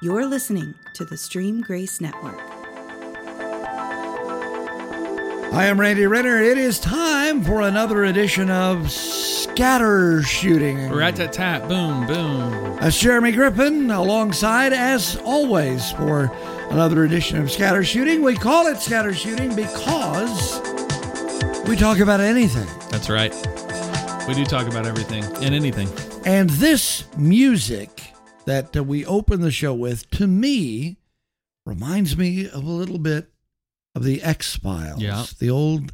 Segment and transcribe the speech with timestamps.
[0.00, 2.38] You're listening to the Stream Grace Network.
[5.52, 6.40] I'm Randy Renner.
[6.40, 10.88] It is time for another edition of Scatter Shooting.
[10.92, 12.76] Rat tat tat, boom, boom.
[12.76, 16.30] That's Jeremy Griffin alongside, as always, for
[16.70, 18.22] another edition of Scatter Shooting.
[18.22, 20.60] We call it Scatter Shooting because
[21.66, 22.68] we talk about anything.
[22.90, 23.34] That's right.
[24.28, 25.88] We do talk about everything and anything.
[26.24, 28.07] And this music
[28.48, 30.96] that uh, we open the show with, to me,
[31.66, 33.30] reminds me of a little bit
[33.94, 35.26] of the X Files, Yeah.
[35.38, 35.92] the old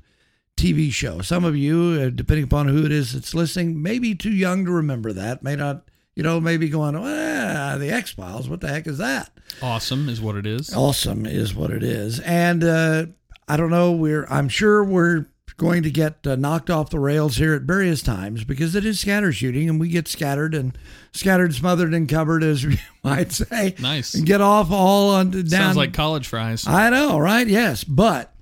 [0.56, 1.20] TV show.
[1.20, 4.64] Some of you, uh, depending upon who it is that's listening, may be too young
[4.66, 5.42] to remember that.
[5.42, 5.82] May not,
[6.14, 9.30] you know, maybe going, ah, the X Files, what the heck is that?
[9.60, 10.72] Awesome is what it is.
[10.72, 12.20] Awesome is what it is.
[12.20, 13.06] And uh,
[13.48, 15.26] I don't know, we're, I'm sure we're
[15.56, 19.00] going to get uh, knocked off the rails here at various times because it is
[19.00, 20.76] scatter shooting and we get scattered and
[21.12, 23.74] scattered, smothered, and covered, as we might say.
[23.80, 24.14] Nice.
[24.14, 25.46] And get off all on down.
[25.46, 26.66] Sounds like college fries.
[26.66, 27.46] I know, right?
[27.46, 27.84] Yes.
[27.84, 28.34] But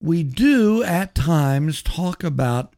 [0.00, 2.74] we do at times talk about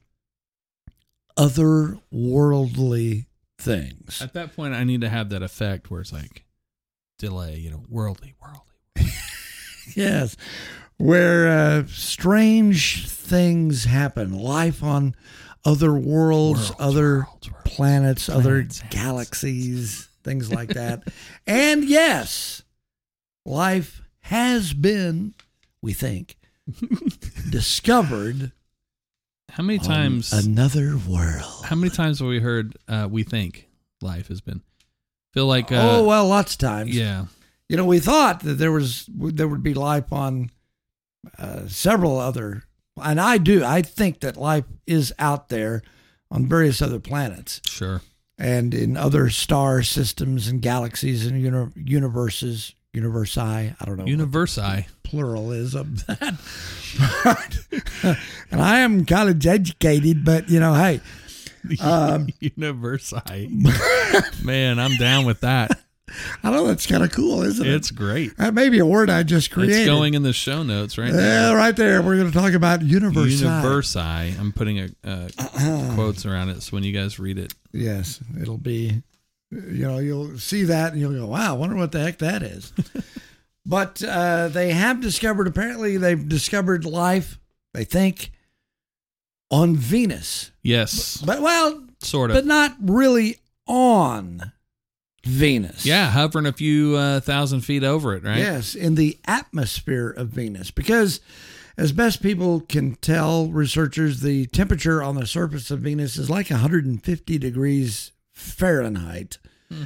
[1.38, 3.26] otherworldly
[3.58, 4.20] things.
[4.20, 6.44] At that point, I need to have that effect where it's like
[7.18, 8.60] delay, you know, worldly, worldly.
[9.94, 10.36] Yes.
[10.96, 15.14] Where uh, strange things happen, life on
[15.64, 17.62] other worlds, Worlds, other worlds, worlds.
[17.64, 18.94] planets, other Planets, planets.
[18.94, 21.02] galaxies, things like that.
[21.46, 22.62] and yes,
[23.44, 25.34] life has been,
[25.82, 26.36] we think,
[27.50, 28.52] discovered
[29.50, 30.32] How many times?
[30.32, 31.64] another world.
[31.64, 32.76] how many times have we heard?
[32.88, 33.68] Uh, we think
[34.00, 34.62] life has been.
[35.32, 35.72] Feel like.
[35.72, 36.96] Uh, oh well, lots of times.
[36.96, 37.26] yeah.
[37.68, 40.50] You know, we thought that there was there would be life on
[41.38, 42.64] uh, several other,
[43.02, 43.64] and I do.
[43.64, 45.82] I think that life is out there
[46.30, 48.00] on various other planets Sure.
[48.38, 52.74] and in other star systems and galaxies and uni- universes.
[52.94, 54.04] Universi, I don't know.
[54.04, 54.86] Universi.
[55.02, 56.38] plural is of that.
[58.52, 61.00] And I am college educated, but you know, hey,
[61.80, 64.44] Um, Universi.
[64.44, 65.80] Man, I'm down with that.
[66.42, 67.72] I know that's kind of cool, isn't it?
[67.72, 68.36] It's great.
[68.36, 69.76] That may be a word I just created.
[69.76, 71.18] It's going in the show notes right now.
[71.18, 72.02] Yeah, right there.
[72.02, 73.40] We're going to talk about universi.
[73.42, 74.38] Universi.
[74.38, 75.92] I'm putting a uh, Uh-huh.
[75.94, 77.54] quotes around it so when you guys read it.
[77.72, 79.02] Yes, it'll be,
[79.50, 82.42] you know, you'll see that and you'll go, wow, I wonder what the heck that
[82.42, 82.72] is.
[83.66, 87.38] but uh, they have discovered, apparently, they've discovered life,
[87.72, 88.30] they think,
[89.50, 90.50] on Venus.
[90.62, 91.18] Yes.
[91.24, 92.36] But, well, Sort of.
[92.36, 94.52] but not really on
[95.24, 95.84] Venus.
[95.86, 98.38] yeah, hovering a few uh, thousand feet over it, right?
[98.38, 100.70] Yes, in the atmosphere of Venus.
[100.70, 101.20] Because,
[101.76, 106.50] as best people can tell, researchers, the temperature on the surface of Venus is like
[106.50, 109.38] 150 degrees Fahrenheit.
[109.70, 109.84] Hmm.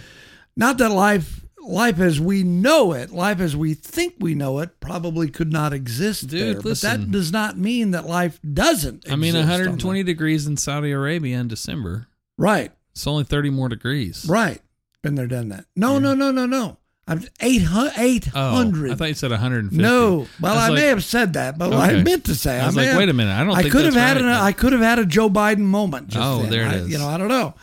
[0.57, 1.45] Not that life.
[1.61, 5.75] Life as we know it, life as we think we know it, probably could not
[5.75, 6.63] exist Dude, there.
[6.63, 9.05] But that does not mean that life doesn't.
[9.11, 12.07] I mean, exist on 120 degrees in Saudi Arabia in December.
[12.39, 14.25] Right, It's only 30 more degrees.
[14.29, 14.63] right.
[15.09, 15.65] Been there, done that.
[15.75, 16.77] No, no, no, no, no.
[17.07, 18.31] I'm 800.
[18.35, 19.81] Oh, I thought you said 150.
[19.83, 22.67] No, well, was I, like- may have said that, but I meant to say I
[22.67, 23.33] was may like, have- wait a minute.
[23.33, 25.31] I don't I think could have had right, an, I could have had a Joe
[25.31, 26.09] Biden moment.
[26.09, 26.51] Just Oh, then.
[26.51, 26.91] there it I- is.
[26.91, 27.55] You know, I don't know.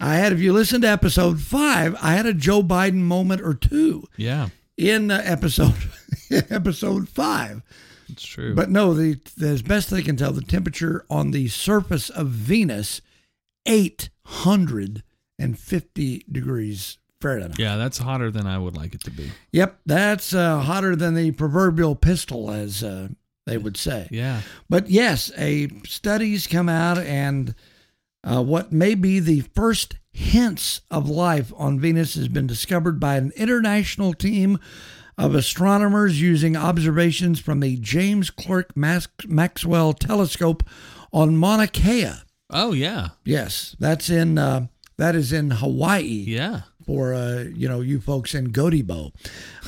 [0.00, 3.54] I had, if you listen to episode five, I had a Joe Biden moment or
[3.54, 5.74] two Yeah, in uh, episode
[6.50, 7.62] episode five.
[8.08, 8.56] it's true.
[8.56, 12.26] But no, the, the as best they can tell, the temperature on the surface of
[12.30, 13.00] Venus,
[13.66, 15.04] eight hundred
[15.38, 17.58] and fifty degrees Fahrenheit.
[17.58, 19.30] yeah, that's hotter than I would like it to be.
[19.52, 23.08] Yep, that's uh, hotter than the proverbial pistol, as uh,
[23.46, 24.08] they would say.
[24.10, 24.42] Yeah.
[24.68, 27.54] But yes, a studies come out, and
[28.22, 33.16] uh, what may be the first hints of life on Venus has been discovered by
[33.16, 34.58] an international team
[35.16, 40.62] of astronomers using observations from the James Clerk Mas- Maxwell Telescope
[41.12, 42.10] on Mauna Kea.
[42.50, 43.08] Oh, yeah.
[43.24, 46.62] Yes, that's in uh, that is in Hawaii Yeah.
[46.86, 49.12] for uh, you know you folks in Gotebo.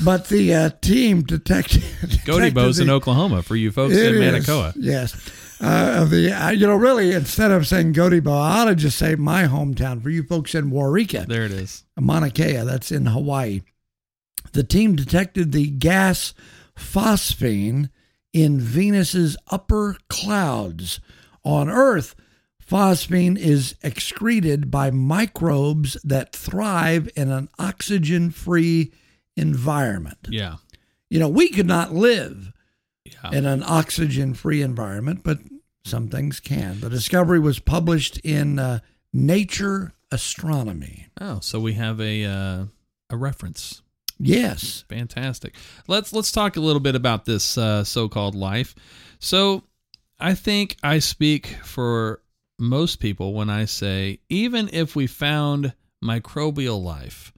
[0.05, 1.83] But the uh, team detected
[2.25, 5.31] Gotebo's in Oklahoma for you folks in is, Yes.
[5.59, 9.15] Uh, the uh, you know really instead of saying Gotebo, I ought to just say
[9.15, 11.85] my hometown for you folks in Waurika, There it is.
[11.99, 12.59] Mauna Kea.
[12.65, 13.63] That's in Hawaii.
[14.53, 16.33] The team detected the gas
[16.79, 17.91] phosphine
[18.33, 21.01] in Venus's upper clouds.
[21.45, 22.15] On Earth,
[22.69, 28.93] phosphine is excreted by microbes that thrive in an oxygen-free
[29.37, 30.29] environment.
[30.31, 30.57] Yeah.
[31.11, 32.53] You know, we could not live
[33.05, 33.31] Yeah.
[33.33, 35.39] in an oxygen free environment, but
[35.85, 36.81] some things can.
[36.81, 38.81] The discovery was published in uh,
[39.13, 41.07] Nature Astronomy.
[41.21, 42.65] Oh, so we have a uh,
[43.11, 43.83] a reference.
[44.19, 44.85] Yes.
[44.89, 45.55] Fantastic.
[45.87, 48.75] Let's let's talk a little bit about this uh, so-called life.
[49.19, 49.65] So,
[50.19, 52.21] I think I speak for
[52.59, 57.33] most people when I say even if we found microbial life,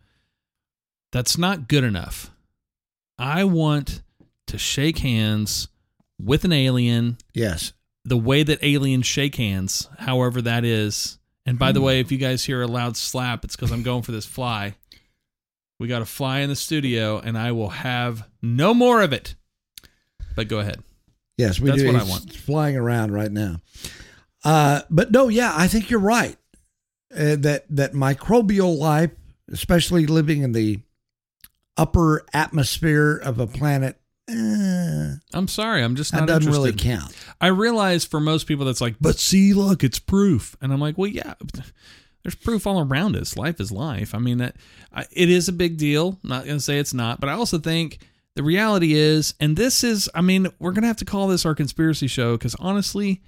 [1.12, 2.30] that's not good enough.
[3.18, 4.02] I want
[4.46, 5.68] to shake hands
[6.20, 7.72] with an alien Yes.
[8.04, 11.18] the way that aliens shake hands, however that is.
[11.46, 11.86] And by the hmm.
[11.86, 14.74] way, if you guys hear a loud slap, it's because I'm going for this fly.
[15.80, 19.34] We got a fly in the studio, and I will have no more of it.
[20.34, 20.82] But go ahead.
[21.36, 21.92] Yes, we That's do.
[21.92, 22.32] what I want.
[22.32, 23.60] Flying around right now.
[24.48, 26.36] Uh, but no, yeah, I think you're right.
[27.14, 29.10] Uh, that that microbial life,
[29.52, 30.80] especially living in the
[31.76, 34.00] upper atmosphere of a planet,
[34.30, 36.82] uh, I'm sorry, I'm just that not doesn't interested.
[36.84, 37.14] really count.
[37.40, 40.96] I realize for most people that's like, but see, look, it's proof, and I'm like,
[40.98, 41.34] well, yeah,
[42.22, 43.36] there's proof all around us.
[43.36, 44.14] Life is life.
[44.14, 44.56] I mean that
[44.92, 46.18] I- it is a big deal.
[46.24, 47.98] I'm not gonna say it's not, but I also think
[48.36, 51.54] the reality is, and this is, I mean, we're gonna have to call this our
[51.54, 53.22] conspiracy show because honestly,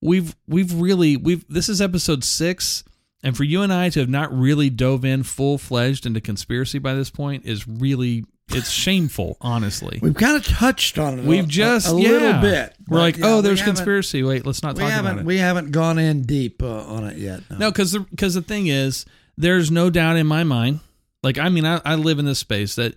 [0.00, 2.84] we've we've really we've this is episode six.
[3.22, 6.78] And for you and I to have not really dove in full fledged into conspiracy
[6.78, 9.98] by this point is really it's shameful, honestly.
[10.02, 11.24] We've kind of touched on it.
[11.24, 12.08] We've a- just a, yeah.
[12.08, 12.74] little bit.
[12.88, 14.22] We're like, yeah, oh, there's conspiracy.
[14.22, 15.24] Wait, let's not talk about it.
[15.24, 17.42] we haven't gone in deep uh, on it yet.
[17.50, 17.58] No.
[17.58, 19.06] no, because the because the thing is,
[19.36, 20.80] there's no doubt in my mind.
[21.22, 22.96] Like, I mean, I, I live in this space that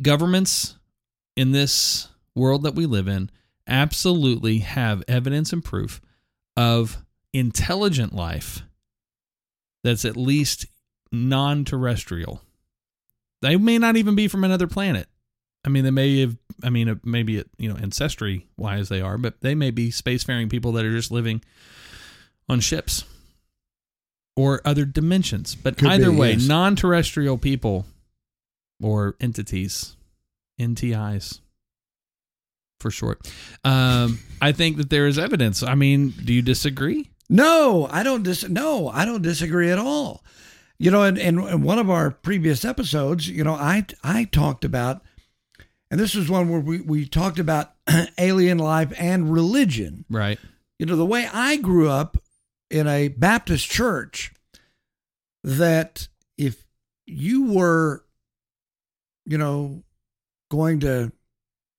[0.00, 0.76] governments
[1.36, 3.30] in this world that we live in
[3.66, 6.00] absolutely have evidence and proof
[6.56, 7.02] of
[7.32, 8.62] intelligent life
[9.84, 10.66] that's at least
[11.10, 12.40] non-terrestrial.
[13.40, 15.08] They may not even be from another planet.
[15.64, 16.36] I mean, they may have.
[16.64, 20.50] I mean, uh, maybe you know, ancestry wise they are, but they may be spacefaring
[20.50, 21.42] people that are just living
[22.48, 23.04] on ships
[24.36, 25.54] or other dimensions.
[25.54, 26.46] But Could either be, way, yes.
[26.46, 27.86] non-terrestrial people
[28.80, 29.96] or entities,
[30.60, 31.40] NTIs
[32.82, 33.32] for short.
[33.64, 35.62] Um, I think that there is evidence.
[35.62, 37.08] I mean, do you disagree?
[37.30, 40.22] No, I don't dis- no, I don't disagree at all.
[40.78, 44.64] You know, in, in, in one of our previous episodes, you know, I I talked
[44.64, 45.02] about
[45.92, 47.74] and this was one where we, we talked about
[48.18, 50.06] alien life and religion.
[50.08, 50.38] Right.
[50.78, 52.16] You know, the way I grew up
[52.70, 54.32] in a Baptist church,
[55.44, 56.08] that
[56.38, 56.64] if
[57.04, 58.06] you were,
[59.26, 59.82] you know,
[60.50, 61.12] going to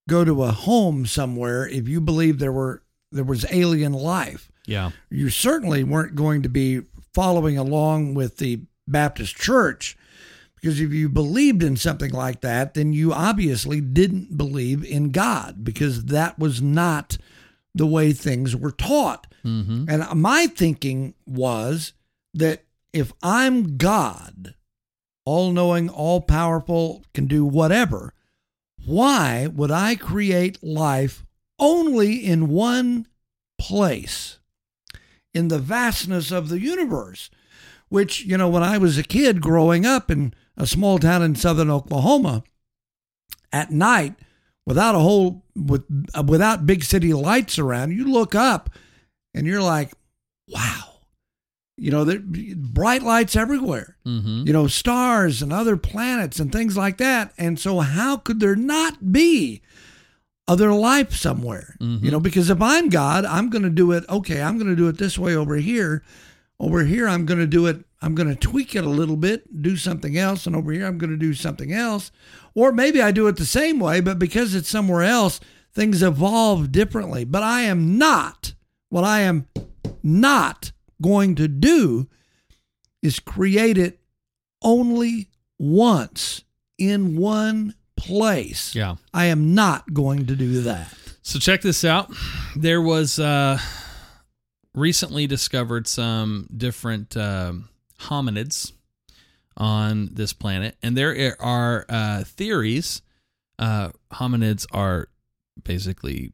[0.10, 4.90] go to a home somewhere, if you believed there were there was alien life, Yeah.
[5.12, 6.82] you certainly weren't going to be
[7.14, 9.96] following along with the Baptist church
[10.56, 15.64] because if you believed in something like that, then you obviously didn't believe in God
[15.64, 17.18] because that was not
[17.76, 19.28] the way things were taught.
[19.46, 19.86] Mm-hmm.
[19.90, 21.94] And my thinking was
[22.34, 22.64] that
[22.94, 24.56] if I'm God,
[25.26, 28.14] all knowing, all powerful, can do whatever,
[28.86, 31.26] why would I create life
[31.60, 33.08] only in one
[33.60, 34.40] place
[35.34, 37.30] in the vastness of the universe?
[37.90, 41.36] Which, you know, when I was a kid growing up in a small town in
[41.36, 42.44] southern Oklahoma,
[43.52, 44.16] at night,
[44.66, 45.84] without a whole, with,
[46.16, 48.72] uh, without big city lights around, you look up
[49.34, 49.92] and you're like,
[50.48, 50.93] wow.
[51.76, 53.98] You know, there bright lights everywhere.
[54.06, 54.44] Mm-hmm.
[54.46, 57.34] You know, stars and other planets and things like that.
[57.38, 59.62] And so, how could there not be
[60.48, 61.76] other life somewhere?
[61.82, 62.04] Mhm.
[62.04, 64.04] You know, because if I'm God, I'm going to do it.
[64.08, 66.04] Okay, I'm going to do it this way over here.
[66.60, 67.84] Over here, I'm going to do it.
[68.02, 70.98] I'm going to tweak it a little bit, do something else, and over here, I'm
[70.98, 72.12] going to do something else.
[72.54, 75.40] Or maybe I do it the same way, but because it's somewhere else,
[75.74, 77.24] things evolve differently.
[77.24, 78.54] But I am not
[78.90, 79.48] what I am
[80.04, 80.73] not
[81.04, 82.08] going to do
[83.04, 84.00] is create it
[84.64, 85.30] only
[85.60, 86.44] once
[86.80, 88.74] in one place.
[88.74, 88.96] Yeah.
[89.14, 90.92] I am not going to do that.
[91.22, 92.12] So check this out.
[92.56, 93.60] There was uh,
[94.74, 97.70] recently discovered some different um,
[98.00, 98.74] hominids
[99.56, 103.02] on this planet, and there are uh, theories.
[103.60, 105.10] Uh, hominids are
[105.64, 106.34] basically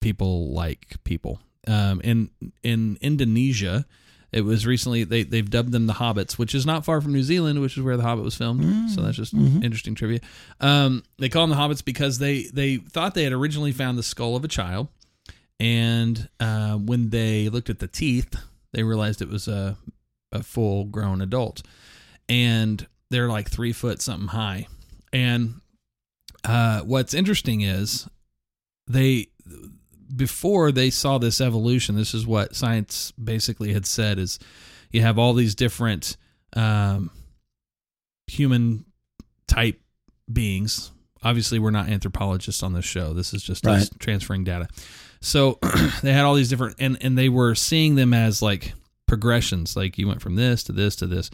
[0.00, 1.40] people like people.
[1.68, 2.30] Um, in
[2.62, 3.84] in Indonesia,
[4.32, 7.22] it was recently they they've dubbed them the hobbits, which is not far from New
[7.22, 8.90] Zealand, which is where the Hobbit was filmed.
[8.90, 10.20] so that's just interesting trivia.
[10.60, 14.02] Um, they call them the hobbits because they they thought they had originally found the
[14.02, 14.88] skull of a child,
[15.60, 18.34] and uh, when they looked at the teeth,
[18.72, 19.76] they realized it was a
[20.32, 21.62] a full grown adult,
[22.28, 24.66] and they're like three foot something high,
[25.12, 25.60] and
[26.44, 28.06] uh, what's interesting is
[28.86, 29.28] they
[30.14, 34.38] before they saw this evolution this is what science basically had said is
[34.90, 36.16] you have all these different
[36.54, 37.10] um,
[38.26, 38.84] human
[39.46, 39.80] type
[40.32, 40.92] beings.
[41.22, 43.12] Obviously, we're not anthropologists on this show.
[43.12, 44.00] This is just us Right.
[44.00, 44.68] transferring data.
[45.20, 45.58] So
[46.02, 48.72] they had all these different, and and they were seeing them as like
[49.06, 49.76] progressions.
[49.76, 51.28] Like you went from this to this to this,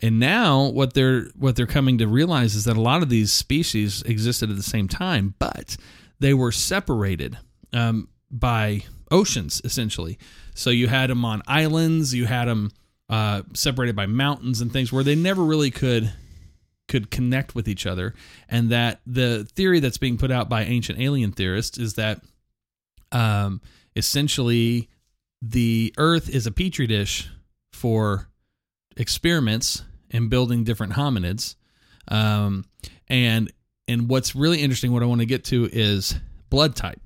[0.00, 3.32] and now what they're what they're coming to realize is that a lot of these
[3.32, 5.76] species existed at the same time, but
[6.20, 7.38] they were separated
[7.76, 10.18] um, by oceans essentially.
[10.54, 12.70] So you had them on islands, you had them
[13.08, 16.12] uh, separated by mountains and things where they never really could
[16.88, 18.14] could connect with each other.
[18.48, 22.20] And that the theory that's being put out by ancient alien theorists is that
[23.12, 23.60] um,
[23.96, 24.88] essentially
[25.42, 27.28] the Earth is a petri dish
[27.72, 28.28] for
[28.96, 31.56] experiments and building different hominids.
[32.08, 32.64] Um,
[33.08, 33.52] and
[33.88, 36.14] and what's really interesting, what I want to get to is
[36.50, 37.00] blood type,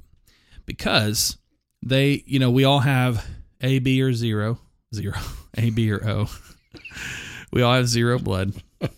[0.77, 1.37] because
[1.83, 3.27] they, you know, we all have
[3.61, 4.59] A, B, or zero,
[4.95, 5.19] zero,
[5.57, 6.31] A, B, or O.
[7.53, 8.53] we all have zero blood.
[8.81, 8.89] I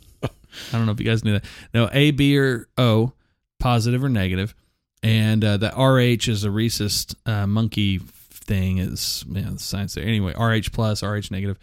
[0.73, 1.45] don't know if you guys knew that.
[1.73, 3.12] No, A, B, or O,
[3.59, 4.55] positive or negative,
[5.02, 8.79] and uh, the RH is a rhesus uh, monkey thing.
[8.79, 10.35] Is you know, science there anyway?
[10.35, 11.59] RH plus, RH negative.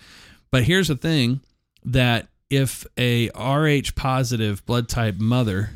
[0.51, 1.41] But here's the thing:
[1.85, 5.69] that if a RH positive blood type mother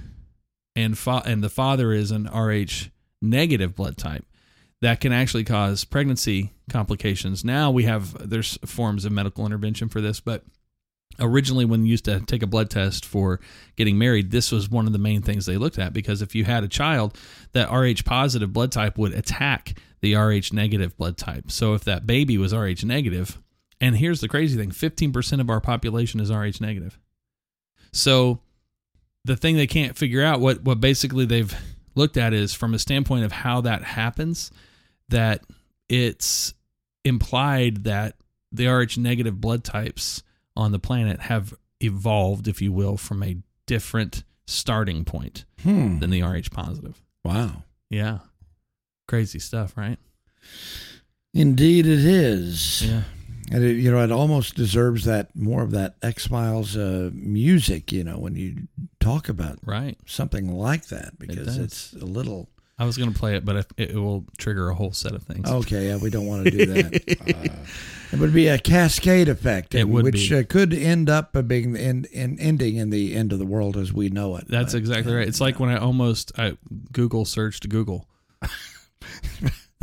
[0.76, 2.90] and fa- and the father is an RH
[3.24, 4.26] negative blood type,
[4.82, 7.44] that can actually cause pregnancy complications.
[7.44, 10.44] Now we have there's forms of medical intervention for this, but
[11.20, 13.40] originally when you used to take a blood test for
[13.76, 16.44] getting married, this was one of the main things they looked at because if you
[16.44, 17.18] had a child,
[17.54, 21.50] that RH positive blood type would attack the RH negative blood type.
[21.50, 23.40] So if that baby was RH negative,
[23.80, 27.00] and here's the crazy thing 15% of our population is RH negative.
[27.94, 28.40] So
[29.24, 31.56] the thing they can't figure out, what, what basically they've
[31.96, 34.52] looked at is from a standpoint of how that happens,
[35.10, 35.42] that
[35.90, 36.54] it's
[37.06, 38.16] implied that
[38.52, 40.24] the RH negative blood types
[40.56, 46.00] on the planet have evolved, if you will, from a different starting point Hmm.
[46.00, 47.02] than the RH positive.
[47.24, 47.64] Wow.
[47.90, 48.20] Yeah.
[49.08, 49.98] Crazy stuff, right?
[51.34, 52.82] Indeed, it is.
[52.84, 53.04] Yeah.
[53.52, 57.92] And it, you know, it almost deserves that more of that X Files uh, music.
[57.92, 58.68] You know, when you
[59.00, 59.98] talk about Right.
[60.06, 61.58] something like that, because does.
[61.58, 64.76] it's a little I was going to play it, but it, it will trigger a
[64.76, 65.48] whole set of things.
[65.50, 65.88] okay.
[65.90, 66.96] Yeah, we don't want to do that.
[67.22, 67.58] uh,
[68.12, 70.32] it would be a cascade effect, It would which.
[70.32, 73.94] Uh, could end up being in, in ending in the end of the world as
[73.94, 74.46] we know it.
[74.48, 75.28] That's But, exactly right.
[75.28, 76.58] It's like when I almost I
[76.92, 78.08] Google searched Google.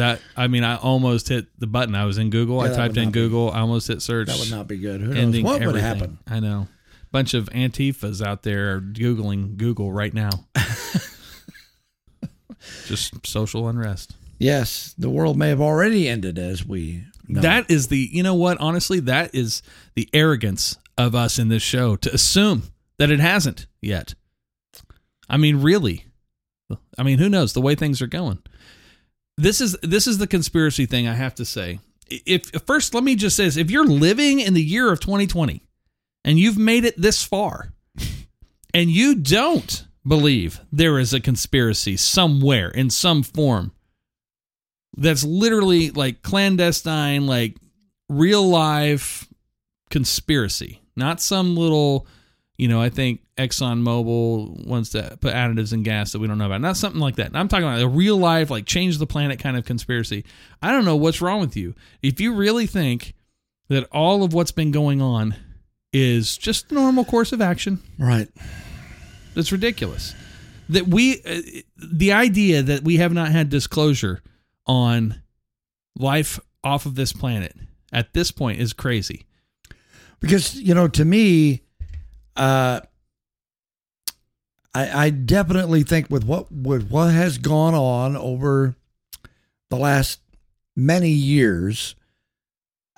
[0.01, 1.95] that I mean, I almost hit the button.
[1.95, 2.65] I was in Google.
[2.65, 3.51] Yeah, I typed in not be- Google.
[3.51, 4.29] I almost hit search.
[4.29, 5.01] that would not be good.
[5.01, 6.19] Who knows what would happen?
[6.29, 6.69] I know.
[7.13, 10.31] Bunch of antifas out there are googling Google right now.
[12.87, 14.15] Just social unrest.
[14.39, 17.41] Yes, the world may have already ended as we know.
[17.43, 18.59] That is the you know what?
[18.59, 19.63] Honestly, that is
[19.95, 22.65] the arrogance of us in this show to assume
[22.99, 24.15] that it hasn't yet.
[25.29, 26.07] I mean, really.
[26.97, 28.39] I mean, who knows the way things are going.
[29.37, 31.81] This is this is the conspiracy thing I have to say.
[32.09, 35.63] If first let me just say this, if you're living in the year of 2020
[36.25, 37.73] and you've made it this far
[38.75, 43.73] and you don't believe there is a conspiracy somewhere in some form
[44.97, 47.57] that's literally like clandestine, like
[48.09, 49.29] real life
[49.91, 52.07] conspiracy, not some little,
[52.61, 56.45] you know, I think ExxonMobil wants to put additives in gas that we don't know
[56.45, 56.61] about.
[56.61, 57.31] Not something like that.
[57.33, 60.27] I'm talking about a real life, like change the planet kind of conspiracy.
[60.61, 61.75] I don't know what's wrong with you.
[62.03, 63.15] If you really think
[63.71, 65.37] that all of what's been going on
[65.95, 68.29] is just the normal course of action, right.
[69.35, 70.15] that's ridiculous.
[70.69, 74.21] That we, uh, the idea that we have not had disclosure
[74.67, 75.23] on
[75.97, 77.57] life off of this planet
[77.91, 79.25] at this point is crazy.
[80.21, 81.63] because you know to me
[82.37, 82.81] uh
[84.73, 88.77] I, I definitely think with what with what has gone on over
[89.69, 90.21] the last
[90.77, 91.97] many years,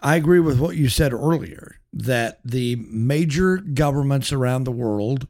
[0.02, 5.28] I agree with what you said earlier that the major governments around the world,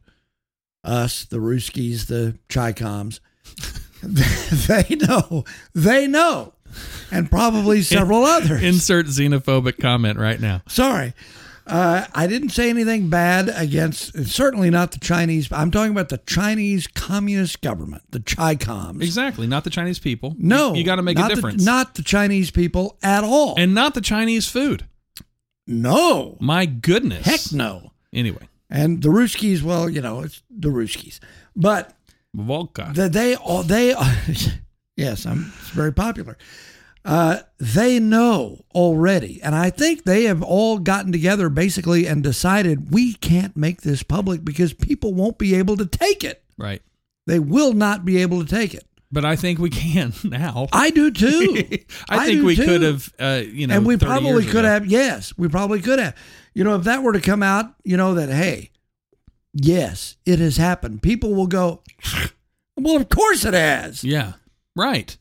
[0.83, 3.19] us, the Ruskies, the Chicoms,
[4.03, 6.53] they know, they know,
[7.09, 8.61] and probably several others.
[8.61, 10.61] Insert xenophobic comment right now.
[10.67, 11.13] Sorry.
[11.65, 15.49] Uh, I didn't say anything bad against, certainly not the Chinese.
[15.51, 19.01] I'm talking about the Chinese Communist government, the Chicoms.
[19.01, 19.47] Exactly.
[19.47, 20.35] Not the Chinese people.
[20.37, 20.73] No.
[20.73, 21.63] You, got to make a the- difference.
[21.63, 23.55] not the Chinese people at all.
[23.57, 24.85] and not the Chinese food.
[25.65, 26.37] no.
[26.39, 27.25] My goodness.
[27.25, 27.91] Heck no.
[28.11, 31.19] Anyway, And the Ruskies, well, you know, it's the Ruskies.
[31.55, 31.93] But
[32.37, 32.93] Volka.
[32.93, 33.95] the, they all, they,
[34.97, 36.37] yes, I'm it's very popular.
[37.05, 39.41] Uh, they know already.
[39.41, 44.03] And I think they have all gotten together basically and decided we can't make this
[44.03, 46.43] public because people won't be able to take it.
[46.57, 46.81] Right.
[47.27, 48.85] They will not be able to take it.
[49.11, 50.67] But I think we can now.
[50.73, 51.55] I do too.
[52.09, 52.65] I, I think do we too.
[52.65, 54.69] could have, uh, you know, and we probably could ago.
[54.69, 54.85] have.
[54.87, 56.15] Yes, we probably could have.
[56.55, 58.71] You know, if that were to come out, you know that hey,
[59.53, 61.01] yes, it has happened.
[61.03, 61.81] People will go.
[62.75, 64.03] Well, of course it has.
[64.03, 64.33] Yeah.
[64.75, 65.15] Right.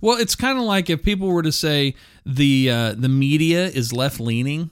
[0.00, 1.94] Well, it's kind of like if people were to say
[2.24, 4.70] the uh, the media is left leaning,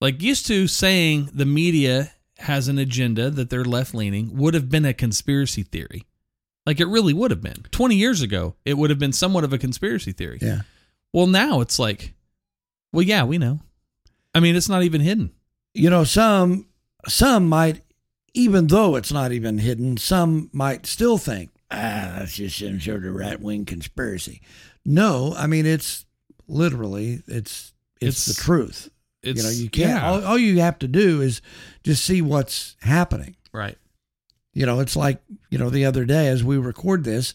[0.00, 4.68] like used to saying the media has an agenda that they're left leaning would have
[4.68, 6.04] been a conspiracy theory.
[6.66, 7.64] Like it really would have been.
[7.70, 10.38] 20 years ago, it would have been somewhat of a conspiracy theory.
[10.42, 10.62] Yeah.
[11.12, 12.12] Well, now it's like,
[12.92, 13.60] well, yeah, we know.
[14.34, 15.32] I mean, it's not even hidden.
[15.72, 16.66] You know, some
[17.08, 17.82] some might,
[18.34, 23.04] even though it's not even hidden, some might still think, ah, that's just some sort
[23.04, 24.40] of right wing conspiracy.
[24.84, 26.04] No, I mean it's
[26.48, 28.90] literally it's it's, It's- the truth.
[29.22, 29.88] It's, you know, you can't.
[29.90, 30.08] yeah.
[30.08, 31.42] All, all you have to do is
[31.82, 33.34] just see what's happening.
[33.52, 33.76] right.
[34.52, 35.20] You know, it's like,
[35.50, 37.34] you know, the other day as we record this,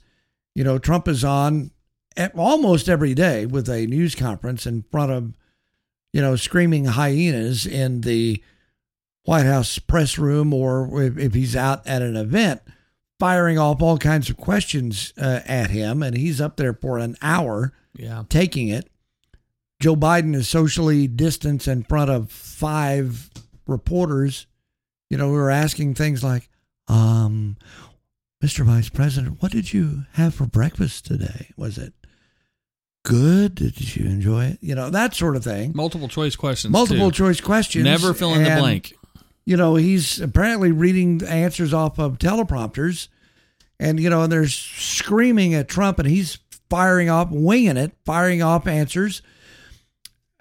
[0.56, 1.72] you know, Trump is on
[2.36, 5.34] almost every day with a news conference in front of,
[6.14, 8.42] you know, screaming hyenas in the
[9.26, 12.62] White House press room or if, if he's out at an event,
[13.22, 16.02] firing off all kinds of questions uh, at him.
[16.02, 18.24] And he's up there for an hour Yeah.
[18.30, 18.90] taking it.
[19.80, 23.30] Joe Biden is socially distanced in front of five
[23.68, 24.48] reporters,
[25.12, 26.50] you know, who are asking things like,
[26.88, 27.58] um,
[28.44, 28.66] Mr.
[28.66, 31.52] Vice President, what did you have for breakfast today?
[31.56, 31.94] Was it
[33.06, 33.54] good?
[33.54, 34.58] Did you enjoy it?
[34.62, 35.74] You know, that sort of thing.
[35.76, 36.72] Multiple choice questions.
[36.72, 37.18] Multiple too.
[37.26, 37.84] choice questions.
[37.86, 38.96] Never fill in the blank.
[39.46, 43.08] You know, he's apparently reading answers off of teleprompters
[43.80, 46.38] and, you know, and they're screaming at Trump and he's
[46.70, 49.22] firing off, winging it, firing off answers.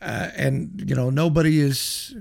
[0.03, 2.15] Uh, and, you know, nobody is,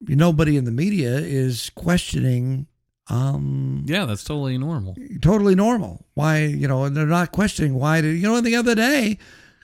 [0.00, 2.66] nobody in the media is questioning,
[3.08, 4.96] um, Yeah, that's totally normal.
[5.20, 6.06] totally normal.
[6.14, 9.18] Why, you know, and they're not questioning why did, you know, the other day,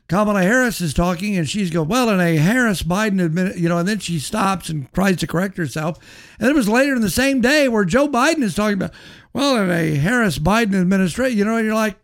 [0.08, 3.78] Kamala Harris is talking and she's going, well, in a Harris Biden admin, you know,
[3.78, 5.98] and then she stops and tries to correct herself.
[6.40, 8.94] And it was later in the same day where Joe Biden is talking about,
[9.34, 11.98] well, in a Harris Biden administration, you know, and you're like,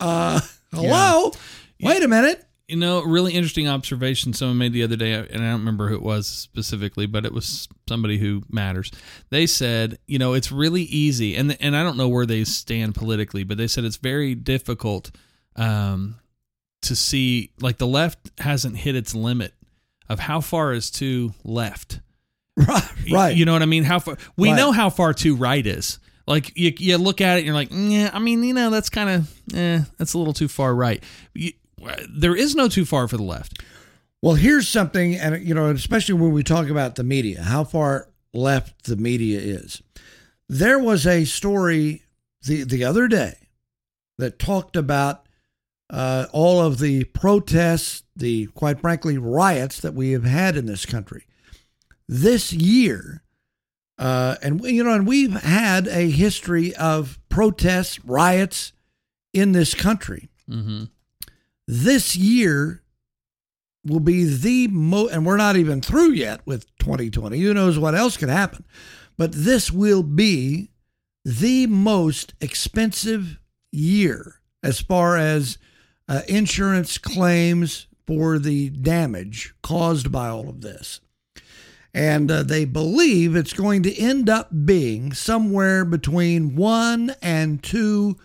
[0.00, 0.40] uh,
[0.72, 1.32] hello,
[1.80, 2.42] wait a minute.
[2.68, 5.96] You know, really interesting observation someone made the other day, and I don't remember who
[5.96, 8.90] it was specifically, but it was somebody who matters.
[9.28, 12.94] They said, you know, it's really easy, and and I don't know where they stand
[12.94, 15.10] politically, but they said it's very difficult
[15.56, 16.16] um,
[16.82, 19.54] to see, like the left hasn't hit its limit
[20.08, 22.00] of how far is too left.
[22.54, 22.82] Right.
[23.10, 23.36] Right.
[23.36, 23.82] You know what I mean?
[23.84, 24.56] How far we Right.
[24.56, 25.98] know how far too right is.
[26.26, 28.10] Like you, you look at it, and you're like, yeah.
[28.12, 31.02] I mean, you know, that's kind of, eh, that's a little too far right.
[31.34, 31.52] You,
[32.10, 33.62] there is no too far for the left.
[34.20, 38.08] Well, here's something, and you know, especially when we talk about the media, how far
[38.34, 39.82] left the media is.
[40.48, 42.02] There was a story
[42.46, 43.34] the the other day
[44.18, 45.21] that talked about
[45.92, 50.84] uh, all of the protests, the quite frankly riots that we have had in this
[50.86, 51.26] country
[52.08, 53.22] this year.
[53.98, 58.72] Uh, and you know, and we've had a history of protests, riots
[59.32, 60.84] in this country Mm-hmm.
[61.68, 62.82] this year
[63.86, 67.94] will be the most, and we're not even through yet with 2020 who knows what
[67.94, 68.64] else could happen
[69.16, 70.70] but this will be
[71.24, 73.38] the most expensive
[73.70, 75.58] year as far as
[76.08, 81.00] uh, insurance claims for the damage caused by all of this
[81.94, 88.16] and uh, they believe it's going to end up being somewhere between one and two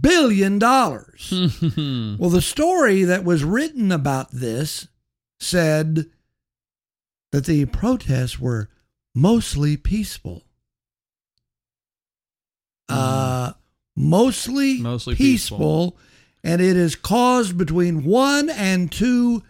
[0.00, 1.30] billion dollars
[2.18, 4.88] well, the story that was written about this
[5.38, 6.06] said
[7.32, 8.68] that the protests were
[9.14, 10.42] mostly peaceful.
[12.88, 13.52] Uh,
[13.96, 14.82] mostly, Hmm.
[14.82, 15.98] Mostly peaceful, peaceful.
[16.42, 19.42] And it has caused between one and two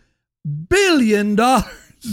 [0.68, 1.64] billion dollars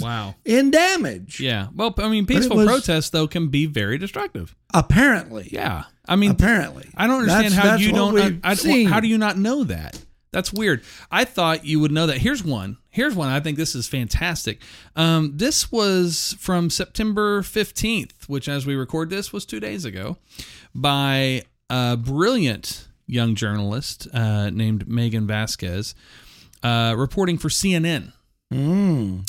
[0.02, 0.36] wow.
[0.46, 1.40] in damage.
[1.40, 1.68] Yeah.
[1.74, 4.56] Well, I mean, peaceful was- protests though can be very destructive.
[4.74, 5.84] Apparently, Yeah.
[6.10, 8.42] I mean, apparently, I don't understand That's- how that's you don't.
[8.44, 10.02] I, I- how do you not know that?
[10.32, 10.84] That's weird.
[11.10, 12.18] I thought you would know that.
[12.18, 12.78] Here's one.
[12.90, 13.30] Here's one.
[13.30, 14.62] I think this is fantastic.
[14.96, 20.18] Um, this was from September 15th, which, as we record this, was two days ago,
[20.76, 25.93] by a brilliant young journalist uh, named Maegan Vazquez,
[26.63, 28.12] uh, reporting for CNN.
[28.54, 29.28] Mm.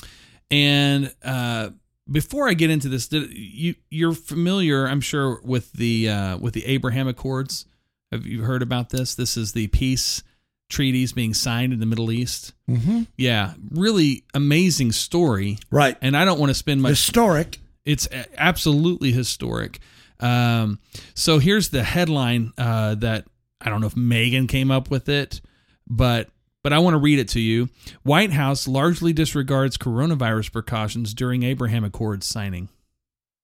[0.51, 1.71] And uh,
[2.11, 6.65] before I get into this, you you're familiar, I'm sure, with the uh, with the
[6.67, 7.67] Abraham Accords.
[8.13, 9.15] Have you heard about this?
[9.15, 10.23] This is the peace
[10.71, 12.53] treaties being signed in the Middle East.
[12.67, 15.59] hmm Yeah, really amazing story.
[15.71, 16.91] Right, And I don't want to spend much.
[16.91, 17.59] historic.
[17.85, 19.79] It's absolutely historic.
[20.21, 20.79] Um,
[21.15, 23.27] so here's the headline uh, that
[23.61, 25.41] I don't know if Maegan came up with it,
[25.87, 26.29] but
[26.63, 27.69] but I want to read it to you.
[28.03, 32.69] White House largely disregards coronavirus precautions during Abraham Accords signing.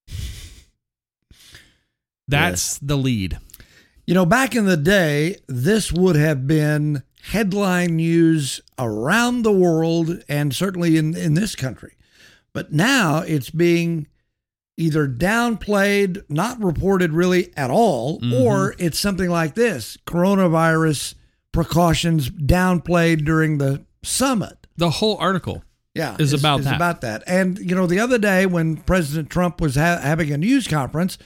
[2.29, 3.38] That's the lead.
[4.07, 10.22] You know, back in the day, this would have been headline news around the world
[10.29, 11.96] and certainly in, in this country.
[12.53, 14.07] But now it's being
[14.77, 18.41] either downplayed, not reported really at all, Mhm.
[18.41, 21.15] or it's something like this coronavirus
[21.53, 24.67] precautions downplayed during the summit.
[24.77, 25.63] The whole article.
[25.95, 26.75] Yeah, Is it's- about it's that.
[26.77, 27.23] about that.
[27.29, 31.19] And you know, the other day when President Trump was ha- having a news conference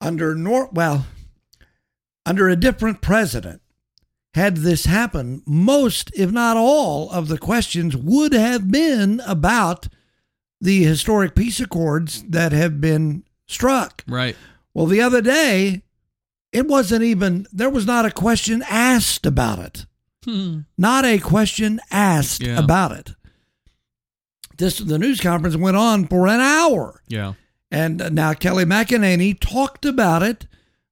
[0.00, 1.06] under nor well,
[2.24, 3.60] under a different president,
[4.34, 9.88] had this happen, most, if not all, of the questions would have been about
[10.60, 14.02] the historic peace accords that have been struck.
[14.08, 14.36] Right.
[14.74, 15.82] Well, the other day,
[16.52, 19.86] it wasn't even there was not a question asked about it
[20.24, 20.60] Hmm.
[20.76, 22.58] not a question asked Yeah.
[22.58, 23.10] about it.
[24.56, 27.34] This the news conference went on for an hour, Yeah.
[27.70, 30.46] and now Kayleigh McEnany talked about it.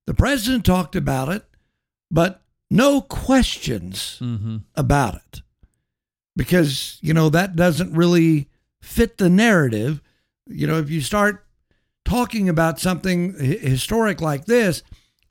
[0.07, 1.45] The president talked about it,
[2.11, 4.59] but no questions Mm-hmm.
[4.77, 5.43] about it
[6.37, 8.49] because you know that doesn't really
[8.87, 10.01] fit the narrative.
[10.47, 11.45] You know, if you start
[12.05, 14.83] talking about something historic like this,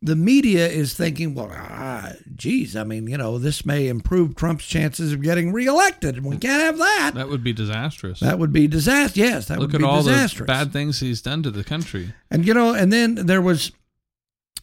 [0.01, 4.65] the media is thinking, well, ah, geez, I mean, you know, this may improve Trump's
[4.65, 7.11] chances of getting reelected, and we can't have that.
[7.15, 8.19] That would be disastrous.
[8.19, 9.19] That would be disaster.
[9.19, 12.13] Yes, that Look would at all the bad things he's done to the country.
[12.29, 13.71] And you know, and then there was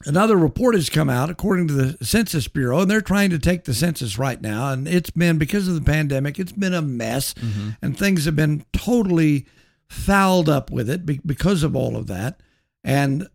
[0.04, 3.64] another report has come out according to the Census Bureau, and they're trying to take
[3.64, 4.72] the census right now.
[4.72, 7.70] And it's been because of the pandemic, it's been a mess, mm-hmm.
[7.80, 9.46] and things have been totally
[9.88, 12.40] fouled up with it because of all of that.
[12.84, 13.28] And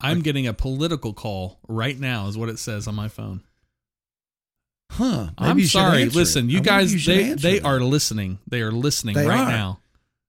[0.00, 3.42] I'm getting a political call right now, is what it says on my phone.
[4.92, 5.30] huh?
[5.40, 6.04] maybe I'm sorry.
[6.06, 7.66] Listen, you guys, you they they that.
[7.66, 8.38] are listening.
[8.46, 9.50] They are listening They right are.
[9.50, 9.80] now.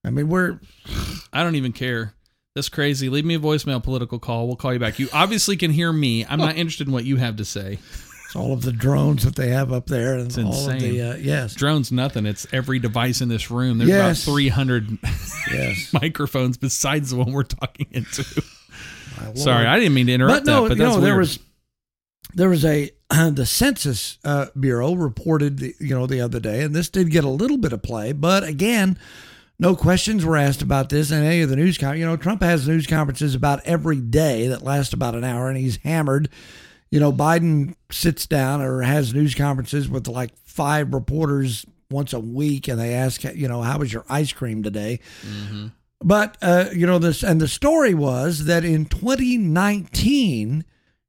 [0.04, 0.60] I mean, we're
[1.32, 2.14] I don't even care.
[2.60, 3.08] That's crazy.
[3.08, 4.46] Leave me a voicemail, political call.
[4.48, 5.00] We'll call you back.
[5.00, 6.26] You obviously can hear me.
[6.26, 7.80] I'm not interested in what you have to say.
[8.26, 11.02] it's all of the drones that they have up there, and It's all of the
[11.02, 12.26] uh, yes, Drone's nothing.
[12.26, 13.78] It's every device in this room.
[13.78, 14.24] There's Yes.
[14.26, 14.98] about 300
[15.54, 15.94] yes.
[16.02, 18.26] microphones besides the one we're talking into.
[19.36, 21.06] Sorry, I didn't mean to interrupt but no, that, but you that's weird.
[21.08, 21.40] there was
[22.34, 22.92] there was a
[23.32, 27.24] the Census uh, Bureau reported the, you know the other day, and this did get
[27.24, 28.98] a little bit of play, but again,
[29.60, 31.78] no questions were asked about this in any of the news.
[31.78, 35.50] Con- you know, Trump has news conferences about every day that last about an hour,
[35.50, 36.30] and he's hammered.
[36.90, 42.20] You know, Biden sits down or has news conferences with like five reporters once a
[42.20, 45.00] week, and they ask, you know, how was your ice cream today?
[46.02, 50.64] But uh, you know this, and the story was that in 2019,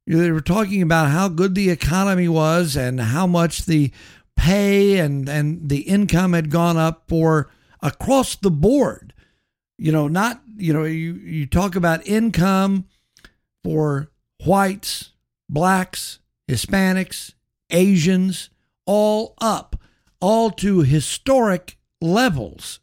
[0.05, 3.91] you know, they were talking about how good the economy was and how much the
[4.35, 7.49] pay and and the income had gone up for
[7.81, 9.13] across the board.
[9.77, 12.85] You know, not you know you you talk about income
[13.63, 14.11] for
[14.45, 15.11] whites,
[15.49, 17.33] blacks, Hispanics,
[17.69, 18.49] Asians,
[18.85, 19.75] all up,
[20.19, 22.79] all to historic levels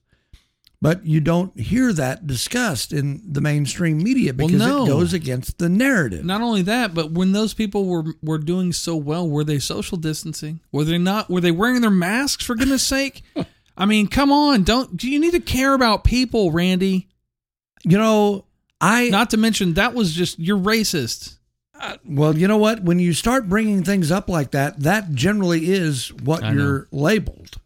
[0.81, 4.85] but you don't hear that discussed in the mainstream media Well, because no.
[4.85, 6.25] it goes against the narrative.
[6.25, 9.99] Not only that, but when those people were were doing so well, were they social
[9.99, 10.61] distancing?
[10.71, 11.29] Were they not?
[11.29, 12.45] Were they wearing their masks?
[12.45, 13.23] For goodness sake!
[13.79, 14.65] I mean, come on!
[14.65, 17.09] Don't do you need to care about people, Randy?
[17.85, 18.45] You know,
[18.81, 21.37] I Not to mention that was just you're racist.
[21.81, 22.83] Uh, well, you know what?
[22.83, 27.61] When you start bringing things up like that, that generally is what I you're labeled.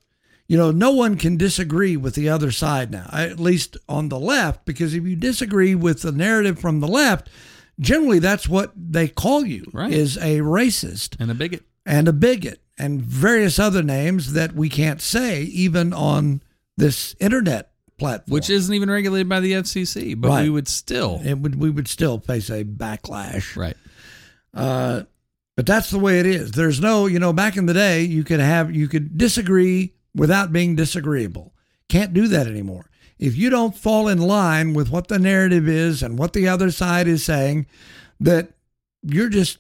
[0.49, 4.21] You know, no one can disagree with the other side now, at least on the
[4.21, 7.31] left, because if you disagree with the narrative from the left,
[7.81, 9.91] generally that's what they call you Right.
[9.91, 11.17] is a racist.
[11.19, 11.63] And a bigot.
[11.87, 16.43] and a bigot and various other names that we can't say even on
[16.77, 18.33] this internet platform.
[18.33, 20.43] which isn't even regulated by the FCC, but Right.
[20.45, 21.21] we would still.
[21.25, 23.57] it would we would still face a backlash.
[23.57, 23.77] Right.
[24.55, 25.03] Uh,
[25.57, 26.53] but that's the way it is.
[26.53, 30.53] There's no, you know, back in the day, you could have you could disagree without
[30.53, 31.55] being disagreeable.
[31.89, 32.87] Can't do that anymore.
[33.19, 36.71] If you don't fall in line with what the narrative is and what the other
[36.71, 37.67] side is saying,
[38.19, 38.51] that
[39.03, 39.59] you're just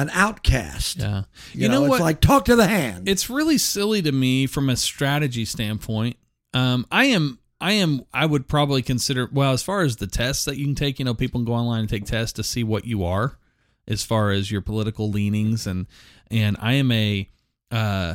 [0.00, 0.98] an outcast.
[0.98, 1.24] Yeah.
[1.52, 3.08] You, know, it's like talk to the hand.
[3.08, 6.16] it's really silly to me from a strategy standpoint.
[6.54, 9.28] Um, I am, I am, I would probably consider.
[9.30, 11.52] Well, as far as the tests that you can take, you know, people can go
[11.52, 13.38] online and take tests to see what you are,
[13.86, 15.86] as far as your political leanings, and
[16.30, 17.28] and I am a,
[17.70, 18.14] uh,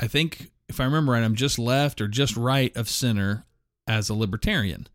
[0.00, 3.44] I think if I remember right, I'm just left or just right of center
[3.86, 4.88] as a libertarian,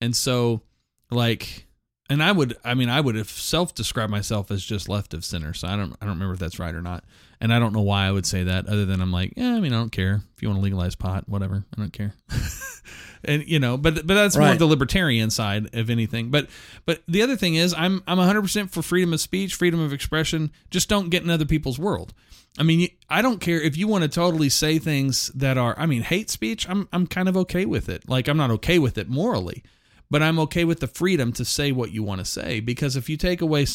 [0.00, 0.62] and so
[1.10, 1.66] like
[2.10, 5.54] and I would, I mean, I would have self-described myself as just left of center.
[5.54, 7.04] So I don't, I don't remember if that's right or not,
[7.40, 9.60] and I don't know why I would say that, other than I'm like, yeah, I
[9.60, 12.12] mean, I don't care if you want to legalize pot, whatever, I don't care.
[13.24, 14.52] and you know, but but that's more Right.
[14.52, 16.30] of the libertarian side of anything.
[16.30, 16.48] But
[16.86, 19.92] but the other thing is, I'm I'm 100 percent for freedom of speech, freedom of
[19.92, 20.50] expression.
[20.70, 22.12] Just don't get in other people's world.
[22.58, 25.86] I mean, I don't care if you want to totally say things that are, I
[25.86, 26.68] mean, hate speech.
[26.68, 28.08] I'm I'm kind of okay with it.
[28.08, 29.62] Like I'm not okay with it morally,
[30.10, 32.60] but I'm okay with the freedom to say what you want to say.
[32.60, 33.66] Because if you take away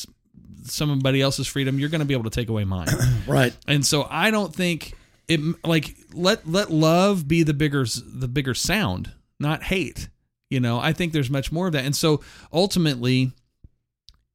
[0.63, 2.87] somebody else's freedom, you're going to be able to take away mine.
[3.27, 3.55] Right.
[3.67, 4.93] And so I don't think
[5.27, 10.09] it like let let love be the bigger the bigger sound, not hate.
[10.51, 11.85] You know, I think there's much more of that.
[11.85, 12.21] And so
[12.53, 13.31] ultimately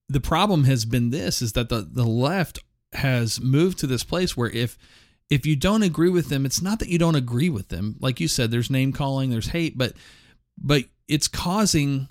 [0.09, 2.59] the problem has been this is that the the left
[2.95, 4.77] has moved to this place where if
[5.29, 7.95] if you don't agree with them, it's not that you don't agree with them.
[8.01, 9.93] Like you said, there's name calling, there's hate, but
[10.61, 12.09] but it's causing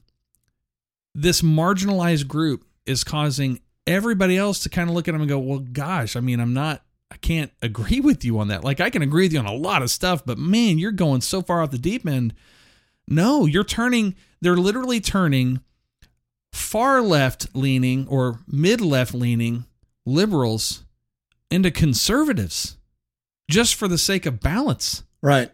[1.16, 5.40] this marginalized group is causing everybody else to kind of look at them and go,
[5.40, 8.64] well, gosh, I mean, I'm not, I can't agree with you on that.
[8.64, 11.22] Like, I can agree with you on a lot of stuff, but man, you're going
[11.22, 12.34] so far off the deep end.
[13.08, 15.62] No, you're turning, they're literally turning
[16.54, 19.66] far left leaning or mid left leaning
[20.06, 20.84] liberals
[21.52, 22.78] into conservatives
[23.50, 25.04] just for the sake of balance.
[25.22, 25.52] Right.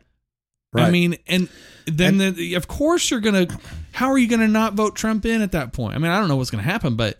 [0.75, 0.87] Right.
[0.87, 1.49] I mean, and
[1.85, 3.47] then the, of course you're gonna.
[3.91, 5.95] How are you gonna not vote Trump in at that point?
[5.95, 7.17] I mean, I don't know what's gonna happen, but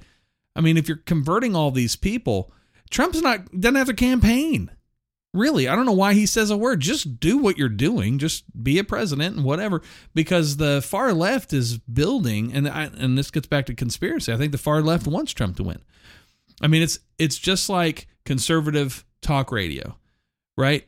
[0.56, 2.52] I mean, if you're converting all these people,
[2.90, 4.72] Trump's not doesn't have to campaign.
[5.34, 6.80] Really, I don't know why he says a word.
[6.80, 8.20] Just do what you're doing.
[8.20, 9.82] Just be a president and whatever.
[10.14, 14.32] Because the far left is building, and I, and this gets back to conspiracy.
[14.32, 15.82] I think the far left wants Trump to win.
[16.62, 19.98] I mean, it's it's just like conservative talk radio,
[20.58, 20.88] right?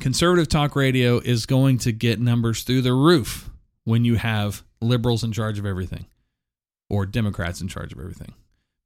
[0.00, 3.50] Conservative talk radio is going to get numbers through the roof
[3.84, 6.06] when you have liberals in charge of everything
[6.90, 8.34] or Democrats in charge of everything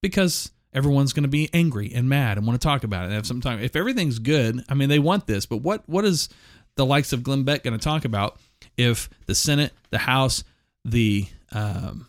[0.03, 3.07] because everyone's going to be angry and mad and want to talk about it.
[3.07, 3.61] And have some time.
[3.61, 6.29] If everything's good, I mean, they want this, but what what is
[6.77, 8.39] the likes of Glenn Beck going to talk about
[8.77, 10.45] if the Senate, the House,
[10.85, 12.07] the um,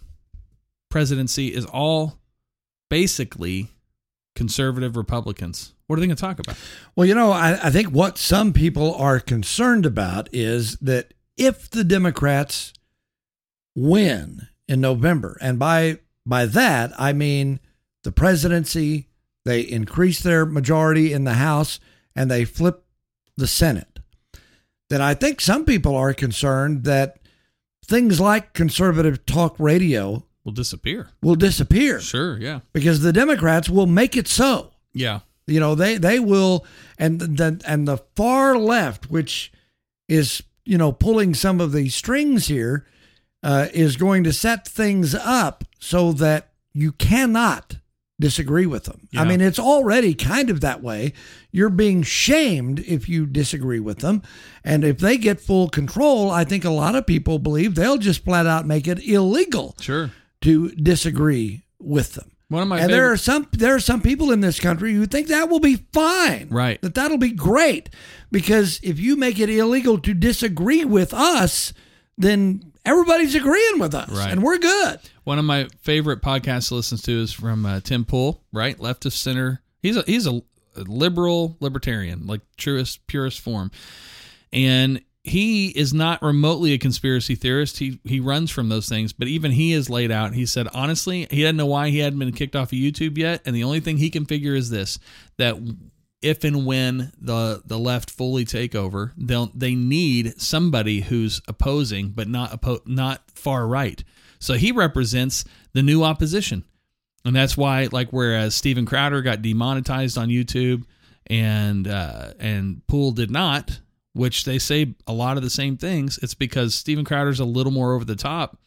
[0.90, 2.18] presidency is all
[2.90, 3.70] basically
[4.36, 5.74] conservative Republicans?
[5.90, 6.56] What are they going to talk about?
[6.96, 11.68] Well, you know, I, I think what some people are concerned about is that if
[11.68, 12.74] the Democrats
[13.76, 15.98] win in November, and by
[16.28, 17.60] by that I mean
[18.04, 19.08] the presidency,
[19.46, 21.80] they increase their majority in the House
[22.16, 22.84] and they flip
[23.36, 23.98] the Senate,
[24.92, 27.18] then I think some people are concerned that
[27.84, 31.10] things like conservative talk radio Will disappear.
[31.24, 32.38] will disappear Sure.
[32.40, 32.60] Yeah.
[32.74, 34.72] because the Democrats will make it so.
[34.94, 35.22] Yeah.
[35.50, 36.66] You know, they they will,
[36.98, 39.52] and the and the far left, which
[40.08, 42.86] is you know pulling some of the strings here,
[43.44, 47.78] uh, is going to set things up so that you cannot
[48.20, 49.08] disagree with them.
[49.16, 51.14] I mean, it's already kind of that way.
[51.54, 54.22] You're being shamed if you disagree with them,
[54.64, 58.26] and if they get full control, I think a lot of people believe they'll just
[58.26, 60.12] flat out make it illegal Sure.
[60.42, 62.32] to disagree with them.
[62.50, 64.94] One of my and there favorite- are some there are some people in this country
[64.94, 66.48] who think that will be fine.
[66.50, 66.82] Right.
[66.82, 67.90] That that'll be great
[68.32, 71.74] because if you make it illegal to disagree with us,
[72.18, 74.32] then everybody's agreeing with us Right.
[74.32, 75.00] and we're good.
[75.26, 79.06] One of my favorite podcasts to listen to is from uh, Tim Pool, right, left
[79.06, 79.62] of center.
[79.84, 80.42] He's a he's a
[80.76, 83.70] liberal libertarian, like truest purest form,
[84.52, 87.80] and he is not remotely a conspiracy theorist.
[87.80, 90.34] He he runs from those things, but even he is laid out.
[90.34, 93.42] He said honestly, he doesn't know why he hadn't been kicked off of YouTube yet,
[93.46, 94.98] and the only thing he can figure is this:
[95.38, 95.58] that
[96.22, 102.10] if and when the the left fully take over, they'll they need somebody who's opposing
[102.10, 104.04] but not oppo- not far right.
[104.40, 106.64] So he represents the new opposition.
[107.26, 110.84] And that's why like whereas Steven Crowder got demonetized on YouTube
[111.28, 113.80] and uh and Pool did not,
[114.14, 117.72] which they say a lot of the same things, it's because Steven Crowder's a little
[117.72, 118.58] more over the top,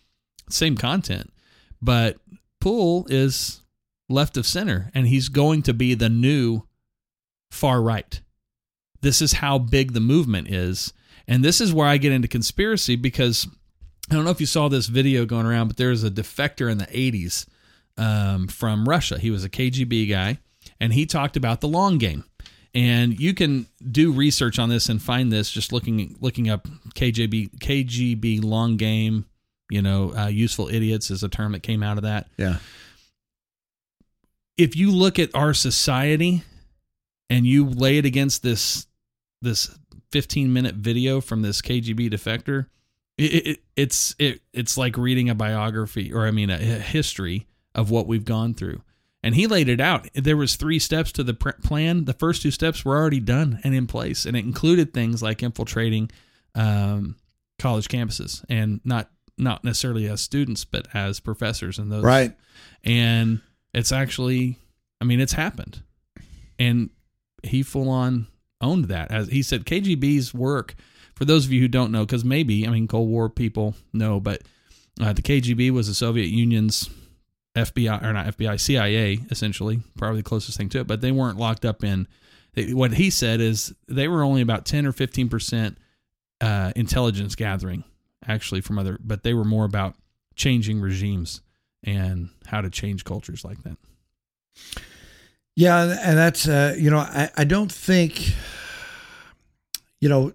[0.48, 1.32] same content.
[1.80, 2.18] But
[2.60, 3.60] Pool is
[4.08, 6.62] left of center and he's going to be the new
[7.50, 8.20] far right.
[9.00, 10.92] This is how big the movement is.
[11.26, 13.48] And this is where I get into conspiracy because
[14.10, 16.70] I don't know if you saw this video going around, but there was a defector
[16.70, 17.46] in the 80s
[17.96, 19.18] um, from Russia.
[19.18, 20.38] He was a KGB guy,
[20.80, 22.24] and he talked about the long game.
[22.74, 27.58] And you can do research on this and find this just looking looking up KGB
[27.58, 29.26] KGB long game.
[29.70, 32.58] You know, uh, useful idiots is a term that came out of that Yeah.
[34.56, 36.42] if you look at our society
[37.30, 38.86] and you lay it against this
[39.40, 39.74] this
[40.10, 42.66] 15 minute video from this KGB defector,
[43.18, 47.46] it, it, it's it it's like reading a biography or I mean a, a history
[47.74, 48.82] of what we've gone through.
[49.22, 50.08] And he laid it out.
[50.14, 52.06] There was three steps to the pr- plan.
[52.06, 55.42] The first two steps were already done and in place, and it included things like
[55.42, 56.10] infiltrating
[56.54, 57.16] um,
[57.58, 62.04] college campuses and not not necessarily as students, but as professors and those.
[62.04, 62.36] Right.
[62.84, 63.40] And
[63.72, 64.58] it's actually,
[65.00, 65.82] I mean, it's happened,
[66.58, 66.90] and
[67.42, 68.26] he full on
[68.60, 69.10] owned that.
[69.10, 70.74] As he said, KGB's work.
[71.14, 74.18] For those of you who don't know, because maybe I mean Cold War people know,
[74.18, 74.42] but
[75.00, 76.90] uh, the KGB was the Soviet Union's
[77.54, 80.86] FBI or not FBI, CIA essentially, probably the closest thing to it.
[80.86, 82.08] But they weren't locked up in.
[82.54, 85.78] They, what he said is they were only about ten or fifteen percent
[86.40, 87.84] uh, intelligence gathering,
[88.26, 89.94] actually from other, but they were more about
[90.34, 91.42] changing regimes
[91.84, 93.76] and how to change cultures like that.
[95.54, 98.32] Yeah, and that's uh, you know I, I don't think
[100.00, 100.32] you know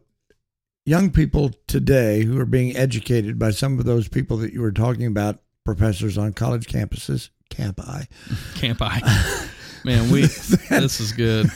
[0.86, 4.71] young people today who are being educated by some of those people that you were
[4.71, 8.08] talking about, professors on college campuses, Camp I.
[8.56, 9.49] Camp I.
[9.84, 11.49] Man, we this is good.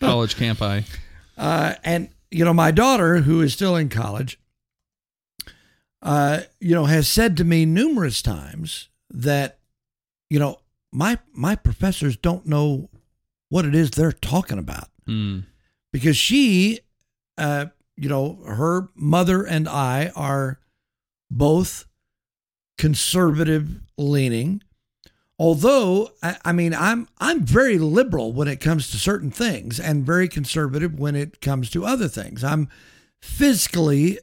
[0.00, 0.84] College campi.
[1.36, 4.38] Uh, and you know, my daughter, who is still in college,
[6.02, 9.58] uh, you know, has said to me numerous times that,
[10.30, 10.58] you know,
[10.92, 12.88] my my professors don't know
[13.48, 15.44] what it is they're talking about Mm.
[15.92, 16.80] because she,
[17.38, 20.58] uh, you know, her mother and I are
[21.30, 21.86] both
[22.78, 24.62] conservative leaning.
[25.38, 30.04] Although I, I mean, I'm I'm very liberal when it comes to certain things, and
[30.06, 32.42] very conservative when it comes to other things.
[32.42, 32.68] I'm
[33.22, 34.16] fiscally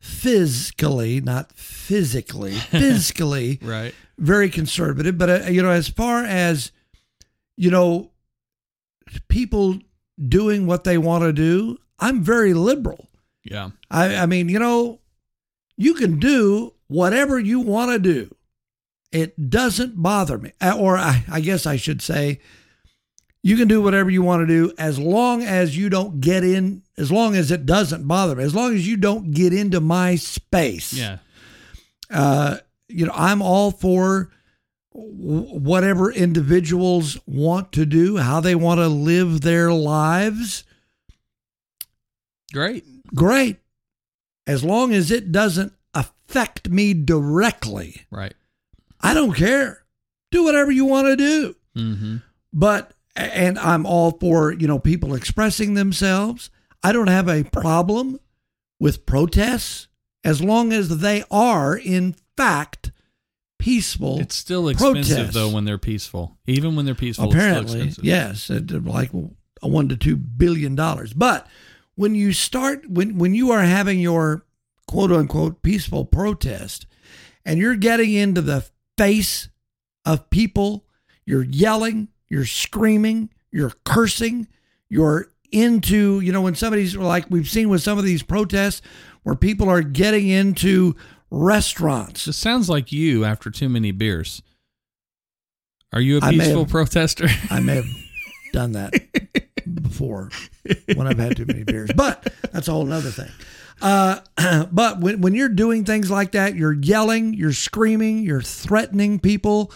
[0.00, 3.94] physically, not physically, physically Right.
[4.18, 5.18] very conservative.
[5.18, 6.70] But uh, you know, as far as
[7.56, 8.12] you know,
[9.28, 9.78] people
[10.28, 13.08] doing what they want to do, I'm very liberal.
[13.42, 13.70] Yeah.
[13.90, 15.00] I, I mean, you know,
[15.76, 18.34] you can do whatever you want to do.
[19.12, 20.52] It doesn't bother me.
[20.60, 22.40] Or I, I guess I should say,
[23.42, 26.82] you can do whatever you want to do as long as you don't get in,
[26.98, 30.16] as long as it doesn't bother me, as long as you don't get into my
[30.16, 31.18] space Yeah.
[32.10, 32.56] uh,
[32.88, 34.30] you know, I'm all for
[34.92, 40.64] whatever individuals want to do, how they want to live their lives.
[42.52, 42.84] Great.
[43.14, 43.58] Great.
[44.46, 45.72] As long as it doesn't
[46.28, 48.34] affect me directly, Right.
[49.00, 49.84] I don't care.
[50.30, 51.56] Do whatever you want to do.
[51.76, 52.16] Mm-hmm.
[52.52, 56.50] But, and I'm all for, you know, people expressing themselves.
[56.82, 58.18] I don't have a problem
[58.80, 59.88] with protests
[60.24, 62.90] as long as they are, in fact,
[63.58, 64.18] peaceful.
[64.20, 65.34] It's still expensive Protests.
[65.34, 66.38] though when they're peaceful.
[66.46, 68.70] Even when they're peaceful, Apparently, it's still expensive.
[68.70, 69.10] yes, like
[69.62, 71.12] a one to two billion dollars.
[71.12, 71.46] But
[71.94, 74.44] when you start, when when you are having your
[74.86, 76.86] quote unquote peaceful protest,
[77.44, 78.64] and you're getting into the
[78.96, 79.48] face
[80.04, 80.84] of people,
[81.24, 84.48] you're yelling, you're screaming, you're cursing,
[84.88, 88.82] you're into, you know, when somebody's like we've seen with some of these protests
[89.22, 90.94] where people are getting into
[91.30, 92.26] restaurants.
[92.26, 94.42] It sounds like you after too many beers.
[95.92, 97.26] Are you a peaceful have- protester?
[97.50, 97.88] I may have
[98.52, 98.92] done that
[99.82, 100.30] before
[100.94, 103.30] when I've had too many beers, but that's a whole other thing.
[103.80, 104.20] Uh,
[104.72, 109.72] but when, when you're doing things like that, you're yelling, you're screaming, you're threatening people,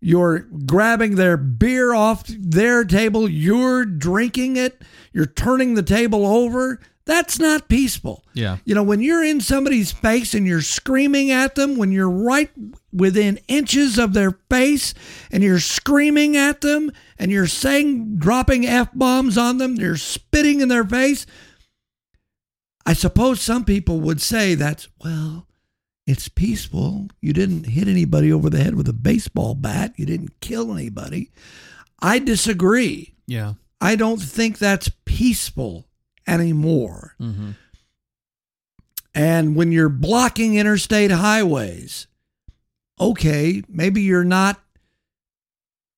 [0.00, 6.80] you're grabbing their beer off their table, you're drinking it, you're turning the table over.
[7.10, 8.24] That's not peaceful.
[8.34, 8.58] yeah.
[8.64, 12.52] You know, when you're in somebody's face and you're screaming at them, when you're right
[12.92, 14.94] within inches of their face
[15.32, 20.60] and you're screaming at them and you're saying, dropping F bombs on them, you're spitting
[20.60, 21.26] in their face,
[22.86, 25.48] I suppose some people would say that's, well,
[26.06, 27.08] it's peaceful.
[27.20, 31.32] You didn't hit anybody over the head with a baseball bat, you didn't kill anybody.
[32.00, 33.16] I disagree.
[33.26, 33.54] Yeah.
[33.80, 35.89] I don't think that's peaceful
[36.26, 37.14] anymore.
[37.20, 37.50] Mm-hmm.
[39.14, 42.06] And when you're blocking interstate highways,
[42.98, 44.60] okay, maybe you're not.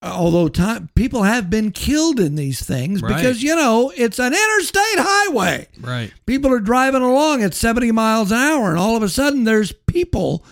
[0.04, 3.14] Although time, people have been killed in these things Right.
[3.14, 5.68] because, you know, it's an interstate highway.
[5.80, 6.12] Right.
[6.26, 9.70] People are driving along at 70 miles an hour, and all of a sudden there's
[9.86, 10.44] people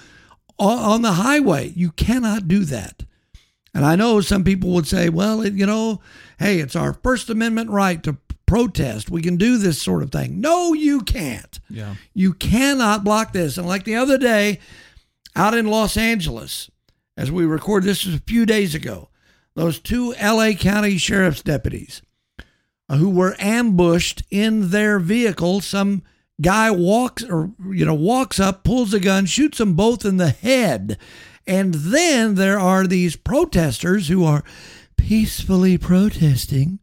[0.57, 1.72] on, the highway.
[1.74, 3.03] You cannot do that.
[3.74, 6.01] And I know some people would say, well, it, you know,
[6.38, 8.18] hey, it's our First Amendment right to
[8.51, 9.09] protest.
[9.09, 10.40] We can do this sort of thing.
[10.40, 11.61] No, you can't.
[11.70, 11.94] Yeah.
[12.14, 13.57] You cannot block this.
[13.57, 14.59] And like the other day
[15.36, 16.68] out in Los Angeles,
[17.16, 19.09] as we record this was a few days ago,
[19.55, 22.03] those two LA County Sheriff's deputies
[22.88, 26.03] uh, who were ambushed in their vehicle, some
[26.40, 30.30] guy walks or you know walks up, pulls a gun, shoots them both in the
[30.30, 30.98] head
[31.46, 34.42] And then there are these protesters who are
[34.96, 36.80] peacefully protesting,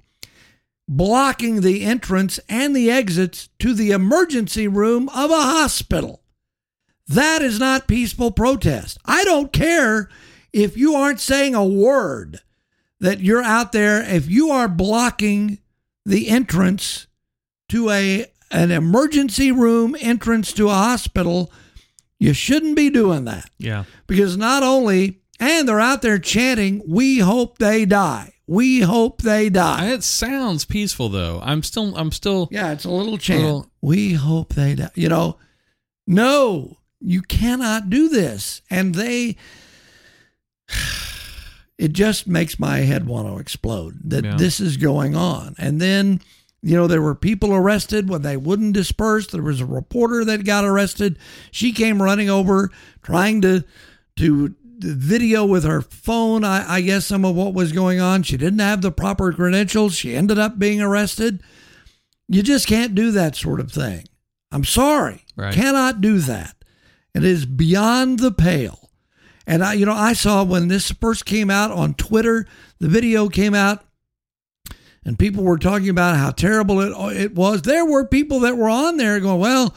[0.87, 6.21] blocking the entrance and the exits to the emergency room of a hospital.
[7.07, 8.97] That is not peaceful protest.
[9.05, 10.09] I don't care
[10.53, 12.39] if you aren't saying a word
[12.99, 15.59] that you're out there, if you are blocking
[16.05, 17.07] the entrance
[17.69, 21.51] to a an emergency room entrance to a hospital,
[22.17, 23.49] you shouldn't be doing that.
[23.57, 23.83] Yeah.
[24.07, 28.33] Because not only and they're out there chanting, "We hope they die.
[28.47, 31.39] We hope they die." It sounds peaceful though.
[31.43, 33.43] I'm still I'm still Yeah, it's a little chant.
[33.43, 34.89] Little- we hope they die.
[34.95, 35.37] You know,
[36.07, 38.61] no, you cannot do this.
[38.69, 39.35] And they,
[41.77, 44.35] it just makes my head want to explode that Yeah.
[44.37, 45.55] this is going on.
[45.57, 46.21] And then,
[46.63, 49.27] you know, there were people arrested when they wouldn't disperse.
[49.27, 51.19] There was a reporter that got arrested.
[51.51, 52.71] She came running over
[53.03, 53.63] trying to,
[54.17, 58.23] to, video with her phone, I, I guess, some of what was going on.
[58.23, 59.95] She didn't have the proper credentials.
[59.95, 61.41] She ended up being arrested.
[62.27, 64.05] You just can't do that sort of thing.
[64.51, 65.25] I'm sorry.
[65.35, 65.53] Right.
[65.53, 66.55] Cannot do that.
[67.13, 68.89] It is beyond the pale.
[69.45, 72.45] And I, you know, I saw when this first came out on Twitter,
[72.79, 73.83] the video came out
[75.05, 77.61] and people were talking about how terrible it, it was.
[77.61, 79.73] There were people that were on there going, well,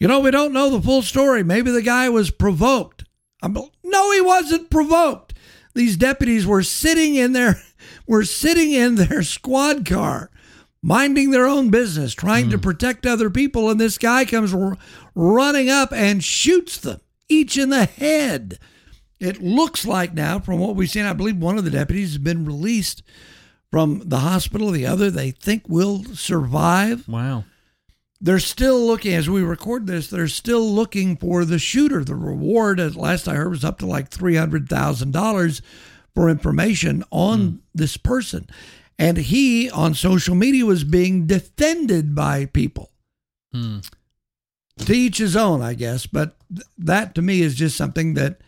[0.00, 1.44] you know, we don't know the full story.
[1.44, 3.04] Maybe the guy was provoked.
[3.40, 3.56] I'm,
[3.92, 5.34] no, he wasn't provoked.
[5.74, 7.62] These deputies were sitting in their,
[8.06, 10.30] were sitting in their squad car,
[10.82, 12.62] minding their own business, trying to hmm.
[12.62, 14.76] protect other people, and this guy comes r-
[15.14, 18.58] running up and shoots them each in the head.
[19.20, 22.18] It looks like now, from what we've seen, I believe one of the deputies has
[22.18, 23.02] been released
[23.70, 24.70] from the hospital.
[24.70, 27.08] The other, they think, will survive.
[27.08, 27.44] wow.
[28.24, 32.04] They're still looking, as we record this, they're still looking for the shooter.
[32.04, 35.60] The reward, as last I heard, was up to like $300,000
[36.14, 38.48] for information on this person.
[38.96, 42.92] And he, on social media, was being defended by people.
[43.52, 43.78] Hmm.
[44.78, 46.06] To each his own, I guess.
[46.06, 48.40] But th- that to me is just something that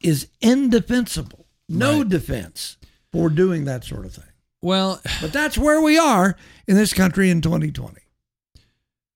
[0.00, 1.46] is indefensible.
[1.70, 2.08] No Right.
[2.08, 2.76] defense
[3.12, 4.24] for doing that sort of thing.
[4.60, 8.00] Well, But that's where we are in this country in 2020.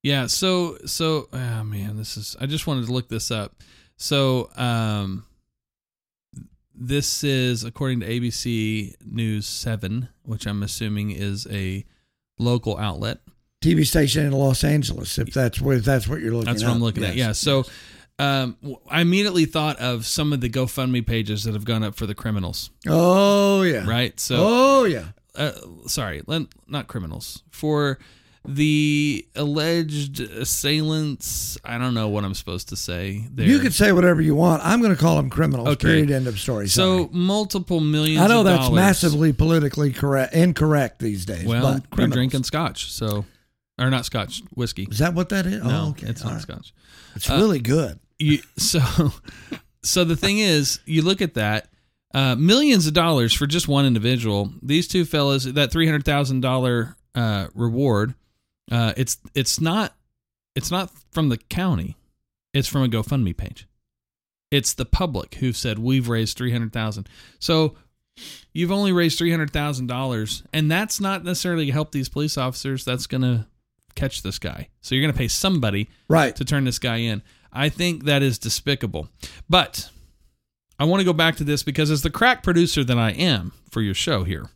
[0.02, 3.54] Yeah, so so oh man, this is I just wanted to look this up.
[3.96, 5.24] So um
[6.74, 11.84] this is according to ABC News 7, which I'm assuming is a
[12.38, 13.18] local outlet.
[13.62, 16.52] TV station in Los Angeles, if that's what if that's what you're looking at.
[16.54, 16.68] That's at.
[16.68, 17.14] what I'm looking at.
[17.14, 17.30] Yeah.
[17.32, 17.64] So
[18.18, 18.56] um
[18.90, 22.14] I immediately thought of some of the GoFundMe pages that have gone up for the
[22.14, 23.86] criminals, Oh yeah.
[23.88, 24.18] right?
[24.18, 25.04] So oh yeah.
[25.36, 25.52] uh,
[25.86, 26.22] sorry,
[26.66, 28.00] not criminals for
[28.44, 31.58] the alleged assailants.
[31.64, 33.24] I don't know what I'm supposed to say.
[33.30, 33.46] There.
[33.46, 34.62] You could say whatever you want.
[34.64, 35.68] I'm going to call them criminals.
[35.68, 35.86] Okay.
[35.86, 36.10] Period.
[36.10, 36.68] End of story.
[36.68, 37.08] so Sorry.
[37.12, 38.20] multiple millions.
[38.20, 38.74] I know of that's dollars.
[38.74, 41.44] massively politically correct, incorrect these days.
[41.46, 43.24] Well, but you're drinking scotch, so
[43.78, 44.86] or not scotch whiskey.
[44.90, 45.62] Is that what that is?
[45.62, 46.08] No, oh, okay.
[46.08, 46.42] it's All not right.
[46.42, 46.74] scotch.
[47.14, 47.98] It's Uh, really good.
[48.18, 48.80] You, so,
[49.82, 51.68] so the thing is, you look at that.
[52.14, 54.52] Uh, millions of dollars for just one individual.
[54.62, 58.14] These two fellas, that three hundred thousand dollar uh, reward,
[58.72, 59.94] uh, it's it's not
[60.56, 61.96] it's not from the county,
[62.54, 63.68] it's from a GoFundMe page.
[64.50, 67.08] It's the public who said we've raised three hundred thousand.
[67.38, 67.76] So
[68.52, 72.36] you've only raised three hundred thousand dollars, and that's not necessarily to help these police
[72.36, 72.84] officers.
[72.84, 73.46] That's gonna
[73.94, 74.68] catch this guy.
[74.80, 76.34] So you're gonna pay somebody Right.
[76.36, 77.22] to turn this guy in.
[77.52, 79.08] I think that is despicable.
[79.48, 79.90] But
[80.78, 83.52] I want to go back to this because, as the crack producer that I am
[83.70, 84.48] for your show here,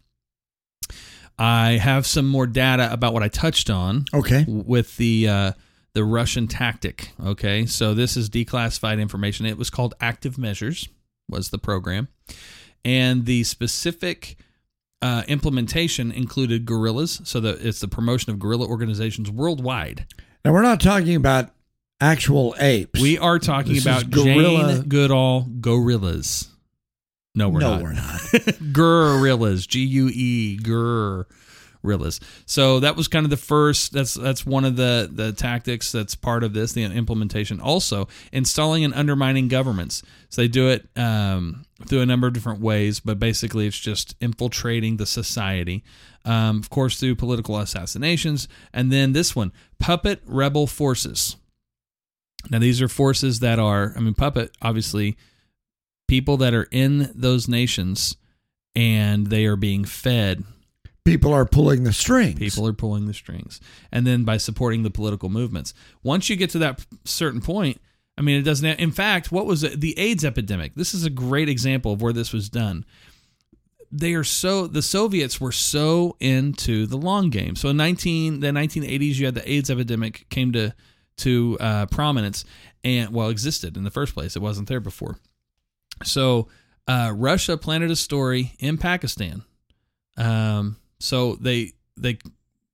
[1.39, 4.45] I have some more data about what I touched on Okay.
[4.49, 5.53] with the uh,
[5.95, 7.13] the Russian tactic.
[7.25, 9.47] Okay, so this is declassified information.
[9.47, 10.89] It was called Active Measures
[11.29, 12.09] was the program,
[12.85, 14.37] and the specific
[15.03, 17.21] uh, implementation included guerrillas.
[17.25, 20.07] So that it's the promotion of guerrilla organizations worldwide.
[20.45, 21.51] Now we're not talking about
[22.01, 23.01] actual apes.
[23.01, 26.49] We are talking This about gorilla- Jane Goodall gorillas.
[27.37, 27.83] No, we're no, not.
[27.83, 28.21] we're not.
[28.73, 29.67] gorillas.
[29.67, 32.19] G U E guerrillas.
[32.47, 33.93] So that was kind of the first.
[33.93, 36.73] That's that's one of the the tactics that's part of this.
[36.73, 37.61] The implementation.
[37.61, 40.03] Also, installing and undermining governments.
[40.31, 44.17] So they do it um, through a number of different ways, but basically it's just
[44.21, 45.85] infiltrating the society.
[46.25, 51.37] Um, of course, through political assassinations, and then this one, puppet rebel forces.
[52.51, 55.17] Now, these are forces that are, I mean, puppet, obviously,
[56.07, 58.17] people that are in those nations
[58.75, 60.45] and they are being fed.
[61.05, 62.39] People are pulling the strings.
[62.39, 63.61] People are pulling the strings.
[63.93, 65.73] And then by supporting the political movements.
[66.03, 67.81] Once you get to that certain point,
[68.19, 68.81] I mean, it doesn't.
[68.81, 69.81] In fact, what was it?
[69.81, 70.75] the AIDS epidemic?
[70.75, 72.85] This is a great example of where this was done.
[73.93, 77.55] They are so the Soviets were so into the long game.
[77.55, 80.75] So in nineteen the nineteen eighties, you had the AIDS epidemic came to
[81.19, 82.45] to uh, prominence
[82.83, 84.35] and well existed in the first place.
[84.35, 85.19] It wasn't there before.
[86.05, 86.49] So
[86.87, 89.43] uh, Russia planted a story in Pakistan.
[90.17, 92.19] Um, so they they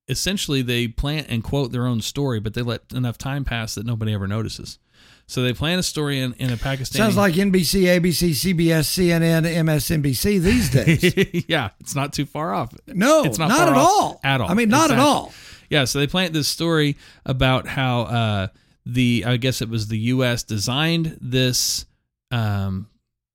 [0.08, 3.86] essentially they plant and quote their own story, but they let enough time pass that
[3.86, 4.78] nobody ever notices.
[5.26, 6.96] So they plant a story in, in a Pakistani.
[6.96, 10.68] Sounds like NBC, ABC, CBS, CNN, MSNBC these
[11.32, 11.44] days.
[11.48, 12.74] yeah, it's not too far off.
[12.86, 14.20] No, it's not, not, at all.
[14.22, 14.50] At all.
[14.50, 14.96] I mean, not Exactly.
[15.02, 15.32] at all.
[15.70, 18.46] Yeah, so they plant this story about how uh,
[18.84, 20.42] the I guess it was the U.S.
[20.42, 21.86] designed this
[22.30, 22.88] um,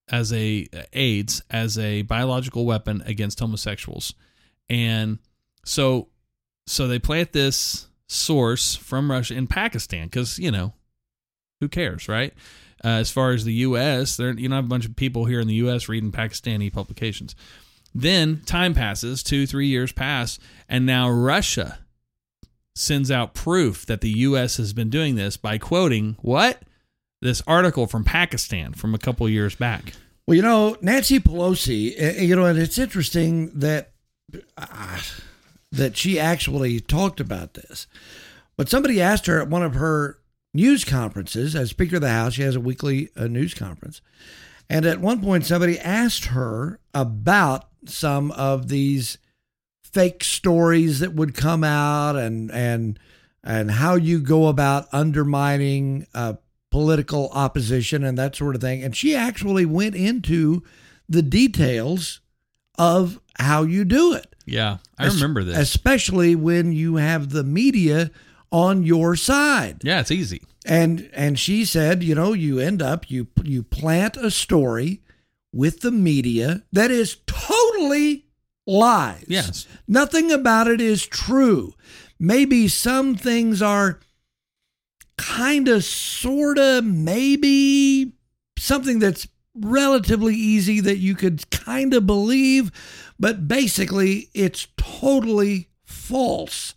[0.09, 4.13] as a AIDS as a biological weapon against homosexuals,
[4.69, 5.19] and
[5.65, 6.07] so
[6.65, 10.73] so they plant this source from Russia in Pakistan because you know
[11.59, 12.33] who cares, right?
[12.83, 15.39] Uh, as far as the U.S., there you don't have a bunch of people here
[15.39, 15.89] in the U.S.
[15.89, 17.35] reading Pakistani publications.
[17.93, 20.37] Then time passes, two, three years pass,
[20.69, 21.79] and now Russia
[22.75, 24.57] sends out proof that the U.S.
[24.57, 26.61] has been doing this by quoting what?
[27.21, 29.93] This article from Pakistan from a couple years back.
[30.27, 33.91] Well, you know, Nancy Pelosi, uh, you know, and it's interesting that
[34.57, 34.99] uh,
[35.71, 37.87] that she actually talked about this.
[38.55, 40.19] But somebody asked her at one of her
[40.53, 44.01] news conferences, as Speaker of the House, she has a weekly uh, news conference.
[44.69, 49.17] And at one point, somebody asked her about some of these
[49.83, 52.99] fake stories that would come out and and
[53.43, 56.33] and how you go about undermining uh,
[56.71, 58.83] political opposition and that sort of thing.
[58.83, 60.63] And she actually went into
[61.09, 62.19] the details
[62.77, 64.35] of how you do it.
[64.45, 65.57] Yeah, I Es- remember this.
[65.57, 68.11] especially when you have the media
[68.51, 69.81] on your side.
[69.83, 70.43] yeah, it's easy.
[70.65, 75.01] And and she said, you know, you end up you you plant a story
[75.53, 78.25] with the media that is totally
[78.65, 79.23] lies.
[79.27, 79.65] Yes.
[79.87, 81.73] Nothing about it is true.
[82.19, 83.99] Maybe some things are
[85.17, 88.13] kind of sort of maybe
[88.57, 92.71] something that's relatively easy that you could kind of believe,
[93.19, 96.75] but basically it's totally false.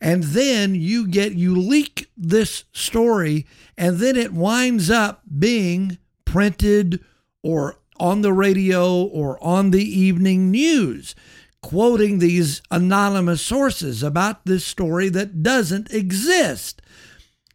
[0.00, 3.46] And then you get, you leak this story,
[3.78, 7.04] and then it winds up being printed
[7.42, 11.14] or on the radio or on the evening news,
[11.60, 16.82] quoting these anonymous sources about this story that doesn't exist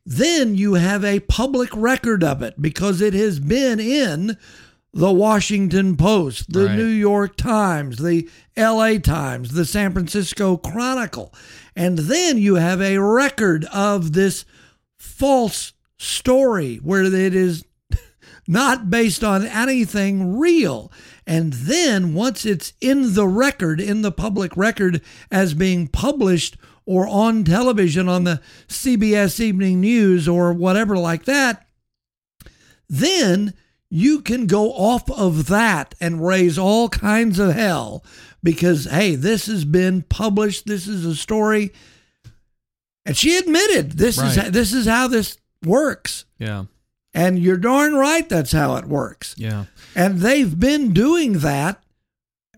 [0.10, 4.38] then you have a public record of it because it has been in
[4.94, 6.78] the Washington Post, the Right.
[6.78, 11.34] New York Times, the LA Times, the San Francisco Chronicle.
[11.76, 14.46] And then you have a record of this
[14.98, 17.66] false story where it is
[18.48, 20.90] not based on anything real.
[21.28, 26.56] And then once it's in the record, in the public record as being published
[26.88, 31.68] or on television on the CBS Evening News or whatever like that,
[32.90, 33.54] then
[33.90, 38.04] you can go off of that and raise all kinds of hell
[38.42, 40.66] because, hey, this has been published.
[40.66, 41.74] This is a story.
[43.06, 44.38] And she admitted this Right.
[44.46, 46.26] is this is how this works.
[46.40, 46.66] Yeah.
[47.14, 49.34] And you're darn right that's how it works.
[49.38, 49.66] Yeah.
[49.96, 51.82] And they've been doing that,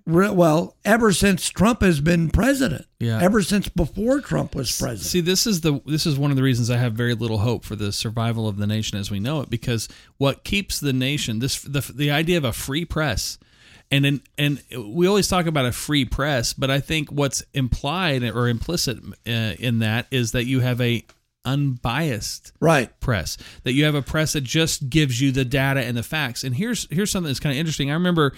[0.10, 2.86] well, ever since Trump has been president.
[3.00, 3.22] Yeah.
[3.22, 5.10] Ever since before Trump was president.
[5.10, 7.64] See, this is the this is one of the reasons I have very little hope
[7.64, 9.88] for the survival of the nation as we know it, because
[10.18, 13.38] what keeps the nation this the the idea of a free press,
[13.92, 18.24] and in, and we always talk about a free press, but I think what's implied
[18.24, 21.06] or implicit uh, in that is that you have a
[21.46, 23.00] unbiased right.
[23.00, 26.44] press that you have a press that just gives you the data and the facts
[26.44, 28.34] and here's here's something that's kind of interesting i remember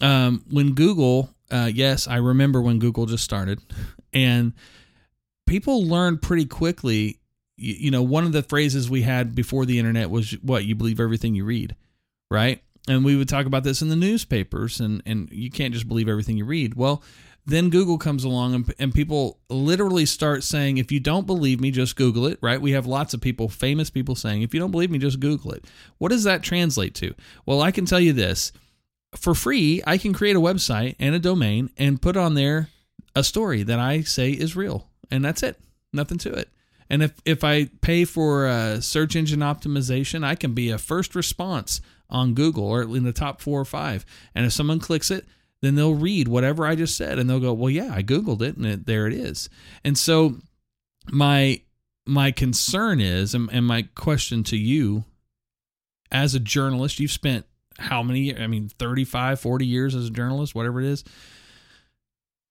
[0.00, 3.60] um, when google uh, yes i remember when google just started
[4.12, 4.52] and
[5.46, 7.18] people learned pretty quickly
[7.56, 10.74] you, you know one of the phrases we had before the internet was what you
[10.74, 11.74] believe everything you read
[12.30, 15.88] right and we would talk about this in the newspapers and and you can't just
[15.88, 17.02] believe everything you read well
[17.46, 21.70] then Google comes along and, and people literally start saying, if you don't believe me,
[21.70, 22.60] just Google it, right?
[22.60, 25.52] We have lots of people, famous people saying, if you don't believe me, just Google
[25.52, 25.64] it.
[25.98, 27.14] What does that translate to?
[27.46, 28.52] Well, I can tell you this
[29.14, 32.68] for free, I can create a website and a domain and put on there
[33.14, 34.88] a story that I say is real.
[35.10, 35.58] And that's it,
[35.92, 36.50] nothing to it.
[36.90, 41.80] And if, if I pay for search engine optimization, I can be a first response
[42.08, 44.06] on Google or in the top four or five.
[44.34, 45.26] And if someone clicks it,
[45.62, 48.56] then they'll read whatever I just said and they'll go, "Well, yeah, I googled it
[48.56, 49.48] and it, there it is."
[49.82, 50.36] And so
[51.10, 51.62] my
[52.06, 55.04] my concern is and, and my question to you
[56.12, 57.46] as a journalist, you've spent
[57.78, 61.04] how many, I mean, 35, 40 years as a journalist, whatever it is.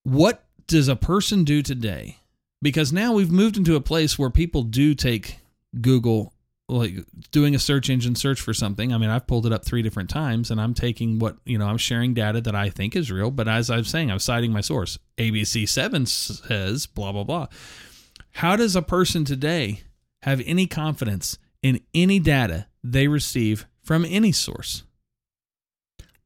[0.04, 2.18] What does a person do today?
[2.62, 5.40] Because now we've moved into a place where people do take
[5.82, 6.34] Google,
[6.68, 6.94] like
[7.32, 8.94] doing a search engine search for something.
[8.94, 11.68] I mean, I've pulled it up three different times and I'm taking what, you know,
[11.68, 13.32] I'm sharing data that I think is real.
[13.32, 14.98] But as I'm saying, I'm citing my source.
[15.18, 17.48] ABC7 says blah, blah, blah.
[18.32, 19.82] How does a person today
[20.24, 24.84] have any confidence in any data they receive from any source?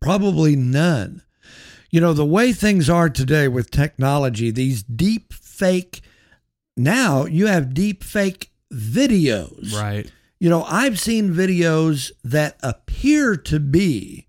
[0.02, 1.24] Probably none.
[1.92, 6.02] You know, the way things are today with technology, these deep fake,
[6.78, 9.74] now you have deep fake videos.
[9.74, 10.12] Right.
[10.40, 14.28] You know, I've seen videos that appear to be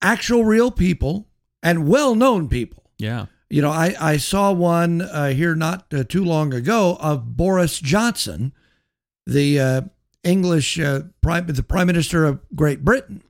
[0.00, 1.28] actual real people
[1.62, 2.84] and well known people.
[2.98, 3.26] Yeah.
[3.50, 7.78] You know, I, I saw one uh, here not uh, too long ago of Boris
[7.80, 8.52] Johnson,
[9.26, 9.80] the uh,
[10.22, 13.22] English uh, prime, the Prime Minister of Great Britain,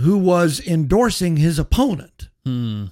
[0.00, 2.28] who was endorsing his opponent.
[2.44, 2.86] Hmm.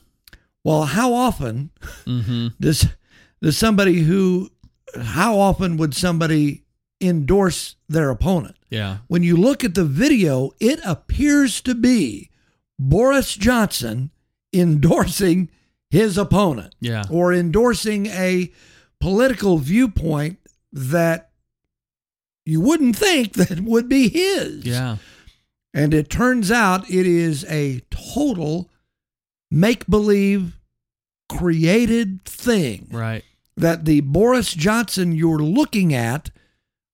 [0.64, 1.70] Well, how often
[2.06, 2.48] Mm-hmm.
[2.60, 2.86] does
[3.42, 4.50] does somebody who
[5.00, 6.64] how often would somebody
[7.00, 8.56] endorse their opponent?
[8.70, 8.98] Yeah.
[9.06, 12.30] When you look at the video, it appears to be
[12.78, 14.10] Boris Johnson
[14.52, 15.50] endorsing
[15.90, 17.04] his opponent Yeah.
[17.10, 18.52] or endorsing a
[19.00, 20.38] political viewpoint
[20.72, 21.30] that
[22.44, 24.64] you wouldn't think that would be his.
[24.66, 24.96] Yeah.
[25.74, 28.70] And it turns out it is a total
[29.50, 30.58] make believe
[31.28, 33.24] created thing Right.
[33.56, 36.30] that the Boris Johnson you're looking at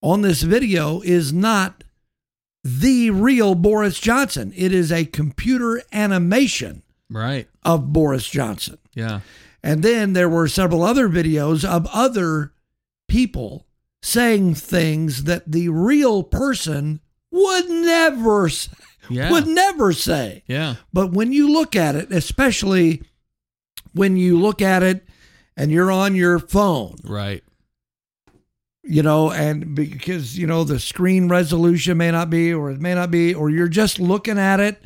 [0.03, 1.85] on this video is not
[2.65, 4.53] the real Boris Johnson.
[4.57, 7.49] It is a computer animation Right.
[7.63, 8.79] of Boris Johnson.
[8.95, 9.21] Yeah.
[9.63, 12.53] And then there were several other videos of other
[13.09, 13.67] people
[14.03, 17.01] saying things that the real person
[17.35, 18.71] would never say,
[19.11, 19.31] Yeah.
[19.31, 20.43] would never say.
[20.47, 20.77] Yeah.
[20.93, 23.03] But when you look at it, especially
[23.93, 25.07] when you look at it
[25.57, 27.43] and you're on your phone, Right.
[28.83, 32.95] you know, and because, you know, the screen resolution may not be, or it may
[32.95, 34.83] not be, or you're just looking at it,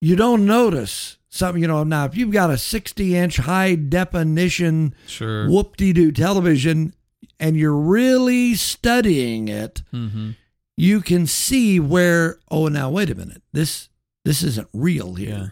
[0.00, 1.84] you don't notice something, you know.
[1.84, 5.48] Now, if you've got a 60 inch high definition Sure.
[5.48, 6.94] whoop de doo television
[7.40, 10.30] and you're really studying it, Mm-hmm.
[10.76, 13.42] You can see where, oh, now, wait a minute.
[13.52, 13.88] This,
[14.24, 15.28] this isn't real here.
[15.28, 15.46] Yeah.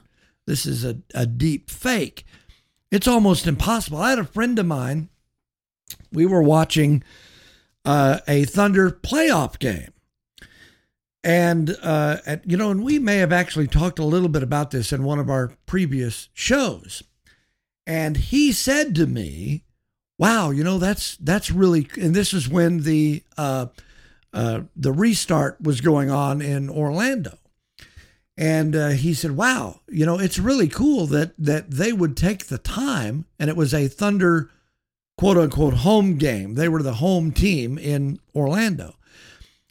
[0.46, 2.24] This is a, a deep fake.
[2.90, 3.98] It's almost impossible.
[3.98, 5.08] I had a friend of mine,
[6.12, 7.04] we were watching
[7.84, 9.92] uh, a Thunder playoff game.
[11.22, 14.70] And, uh, at, you know, and we may have actually talked a little bit about
[14.70, 17.02] this in one of our previous shows.
[17.86, 19.64] And he said to me,
[20.18, 23.66] wow, you know, that's, that's really, and this is when the, uh,
[24.32, 27.38] uh, the restart was going on in Orlando.
[28.36, 32.46] And uh, he said, "Wow, you know, it's really cool that that they would take
[32.46, 34.50] the time, and it was a Thunder,
[35.18, 36.54] quote unquote, home game.
[36.54, 38.94] They were the home team in Orlando."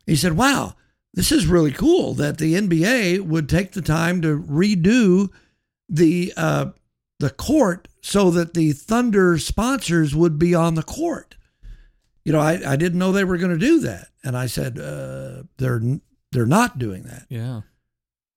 [0.06, 0.76] He said, "Wow,
[1.16, 5.30] this is really cool that the NBA would take the time to redo
[5.88, 6.68] the uh,
[7.20, 11.38] the court so that the Thunder sponsors would be on the court."
[12.26, 14.78] You know, I, I didn't know they were going to do that, and I said,
[14.80, 15.82] uh, "They're
[16.32, 17.62] they're not doing that." Yeah.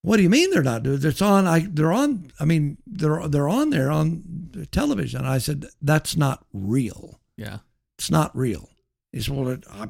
[0.03, 0.97] What do you mean they're not doing?
[0.97, 1.05] it?
[1.05, 1.47] It's on.
[1.47, 2.31] I they're on.
[2.41, 5.25] I mean they're they're on there on television.
[5.25, 7.21] I said that's not real.
[7.37, 7.59] Yeah.
[7.99, 8.69] It's not real.
[9.13, 9.87] He said, well, it, I-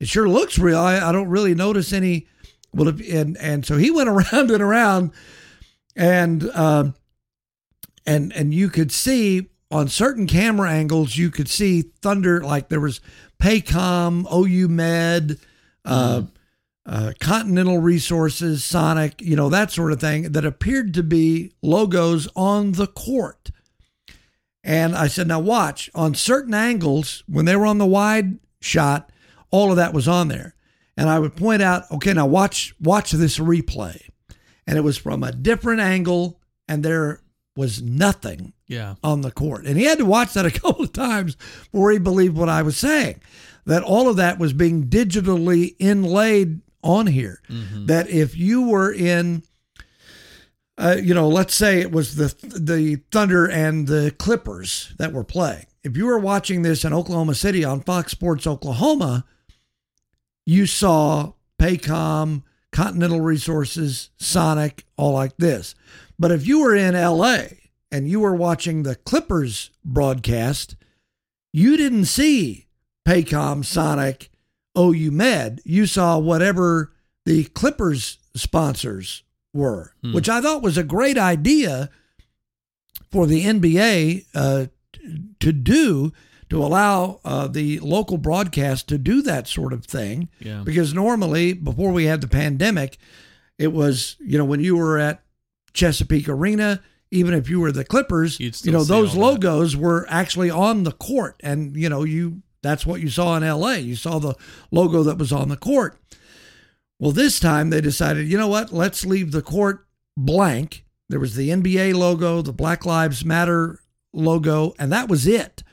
[0.00, 0.78] it sure looks real.
[0.78, 2.26] I, I don't really notice any.
[2.74, 5.12] Well, if, and and so he went around and around,
[5.96, 6.94] and um,
[8.06, 12.78] and and you could see on certain camera angles you could see thunder like there
[12.78, 13.00] was
[13.40, 15.38] Paycom, OU Med,
[15.84, 16.22] uh,
[16.84, 22.28] uh, Continental Resources, Sonic, you know that sort of thing that appeared to be logos
[22.36, 23.50] on the court.
[24.62, 29.10] And I said, now watch on certain angles when they were on the wide shot,
[29.50, 30.54] all of that was on there.
[30.96, 34.00] And I would point out, okay, now watch watch this replay.
[34.66, 37.21] And it was from a different angle and there
[37.56, 38.94] was nothing Yeah.
[39.04, 39.66] on the court.
[39.66, 42.62] And he had to watch that a couple of times before he believed what I
[42.62, 43.20] was saying.
[43.66, 47.40] That all of that was being digitally inlaid on here.
[47.86, 49.42] That if you were in
[50.78, 55.22] uh, you know, let's say it was the the Thunder and the Clippers that were
[55.22, 55.66] playing.
[55.84, 59.24] If you were watching this in Oklahoma City on Fox Sports Oklahoma,
[60.46, 62.42] you saw Paycom,
[62.72, 65.74] Continental Resources, Sonic, all like this.
[66.22, 67.38] But if you were in LA
[67.90, 70.76] and you were watching the Clippers broadcast,
[71.52, 72.68] you didn't see
[73.04, 74.30] Paycom, Sonic,
[74.78, 76.92] OU Med, you saw whatever
[77.26, 80.12] the Clippers sponsors were, Hmm.
[80.12, 81.90] which I thought was a great idea
[83.10, 84.66] for the NBA uh,
[85.40, 86.12] to do
[86.50, 90.28] to allow uh, the local broadcast to do that sort of thing.
[90.38, 90.62] Yeah.
[90.64, 92.96] Because normally, before we had the pandemic,
[93.58, 95.21] it was you know when you were at
[95.74, 99.40] Chesapeake Arena, even if you were the Clippers, you know those all that.
[99.40, 103.42] logos were actually on the court, and you know you that's what you saw in
[103.42, 103.78] L.A.
[103.78, 104.34] You saw the
[104.70, 105.98] logo that was on the court.
[106.98, 108.72] Well, this time they decided, you know what?
[108.72, 110.84] Let's leave the court blank.
[111.08, 113.80] There was the NBA logo, the Black Lives Matter
[114.12, 115.64] logo, and that was it.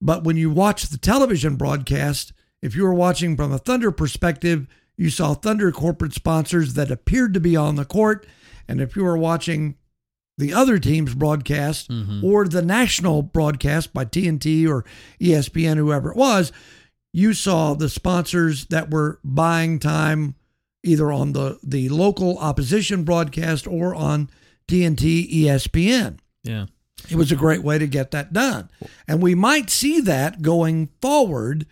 [0.00, 2.32] But when you watch the television broadcast,
[2.62, 7.34] if you were watching from a Thunder perspective, you saw Thunder corporate sponsors that appeared
[7.34, 8.26] to be on the court.
[8.70, 9.74] And if you were watching
[10.38, 12.22] the other team's broadcast Mhm.
[12.22, 14.84] or the national broadcast by TNT or
[15.20, 16.50] ESPN, whoever it was,
[17.12, 20.34] you saw the sponsors that were buying time
[20.82, 24.30] either on the, the local opposition broadcast or on
[24.66, 26.18] TNT ESPN.
[26.42, 26.66] Yeah.
[27.10, 28.70] It was a great way to get that done.
[29.08, 31.66] And we might see that going forward,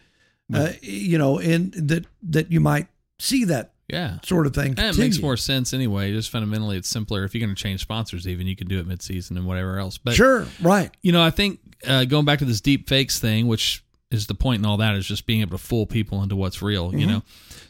[0.53, 2.89] uh, you know, in that that you might
[3.19, 4.19] see that Yeah.
[4.23, 4.75] sort of thing.
[4.77, 6.13] And it makes more sense anyway.
[6.13, 7.25] Just fundamentally, it's simpler.
[7.25, 9.97] If you're going to change sponsors, even you can do it mid-season and whatever else.
[9.99, 10.91] But sure, right.
[11.03, 14.35] you know, I think uh, going back to this deep fakes thing, which is the
[14.35, 16.95] point in all that, is just being able to fool people into what's real.
[16.95, 17.23] You know,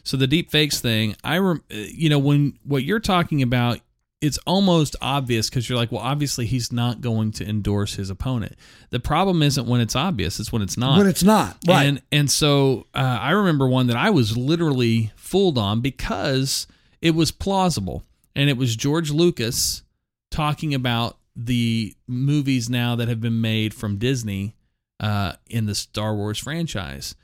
[0.03, 3.79] so the deep fakes thing, I, rem- uh, you know, when what you're talking about,
[4.21, 8.55] it's almost obvious because you're like, well, obviously he's not going to endorse his opponent.
[8.89, 10.97] The problem isn't when it's obvious; it's when it's not.
[10.97, 11.85] When it's not right.
[11.85, 16.67] And and so uh, I remember one that I was literally fooled on because
[17.01, 18.03] it was plausible,
[18.35, 19.83] and it was George Lucas
[20.31, 24.55] talking about the movies now that have been made from Disney
[24.99, 27.15] uh, in the Star Wars franchise,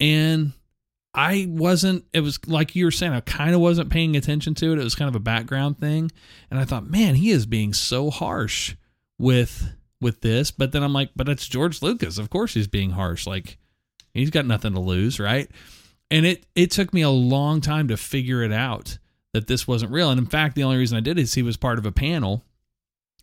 [0.00, 0.52] and
[1.14, 2.04] I wasn't.
[2.12, 3.12] It was like you were saying.
[3.12, 4.78] I kind of wasn't paying attention to it.
[4.78, 6.10] It was kind of a background thing,
[6.50, 8.76] and I thought, man, he is being so harsh
[9.18, 10.50] with with this.
[10.50, 12.18] But then I'm like, but it's George Lucas.
[12.18, 13.26] Of course, he's being harsh.
[13.26, 13.58] Like
[14.14, 15.50] he's got nothing to lose, right?
[16.12, 18.98] And it it took me a long time to figure it out
[19.32, 20.10] that this wasn't real.
[20.10, 22.44] And in fact, the only reason I did is he was part of a panel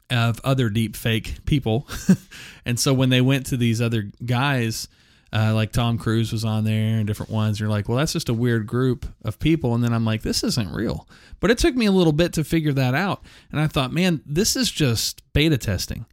[0.10, 1.88] of other deep fake people.
[2.66, 4.88] and so when they went to these other guys,
[5.32, 8.30] uh, like Tom Cruise was on there and different ones, you're like, well, that's just
[8.30, 9.76] a weird group of people.
[9.76, 11.08] And then I'm like, this isn't real.
[11.40, 13.24] But it took me a little bit to figure that out.
[13.52, 16.08] And I thought, man, this is just beta testing.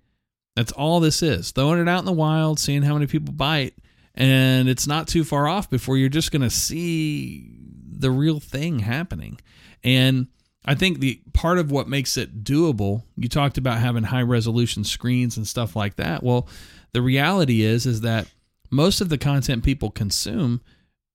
[0.56, 1.52] That's all this is.
[1.52, 3.74] Throwing it out in the wild, seeing how many people bite.
[4.16, 7.50] And it's not too far off before you're just going to see
[7.98, 9.38] the real thing happening.
[9.84, 10.28] And
[10.64, 14.84] I think the part of what makes it doable, you talked about having high resolution
[14.84, 16.22] screens and stuff like that.
[16.22, 16.48] Well,
[16.92, 18.26] the reality is is that
[18.70, 20.60] most of the content people consume,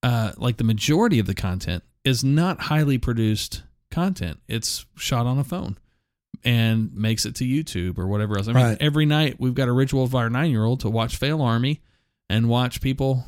[0.03, 4.39] uh, like the majority of the content, is not highly produced content.
[4.47, 5.77] It's shot on a phone
[6.43, 8.47] and makes it to YouTube or whatever else.
[8.47, 8.77] I mean, Right.
[8.79, 11.79] every night we've got a ritual of our nine year old to watch FailArmy
[12.31, 13.25] and watch people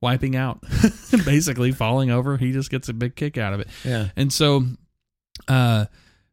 [0.00, 0.60] wiping out,
[1.24, 2.36] basically falling over.
[2.36, 3.68] He just gets a big kick out of it.
[3.84, 4.08] yeah.
[4.16, 4.64] And so
[5.48, 5.86] uh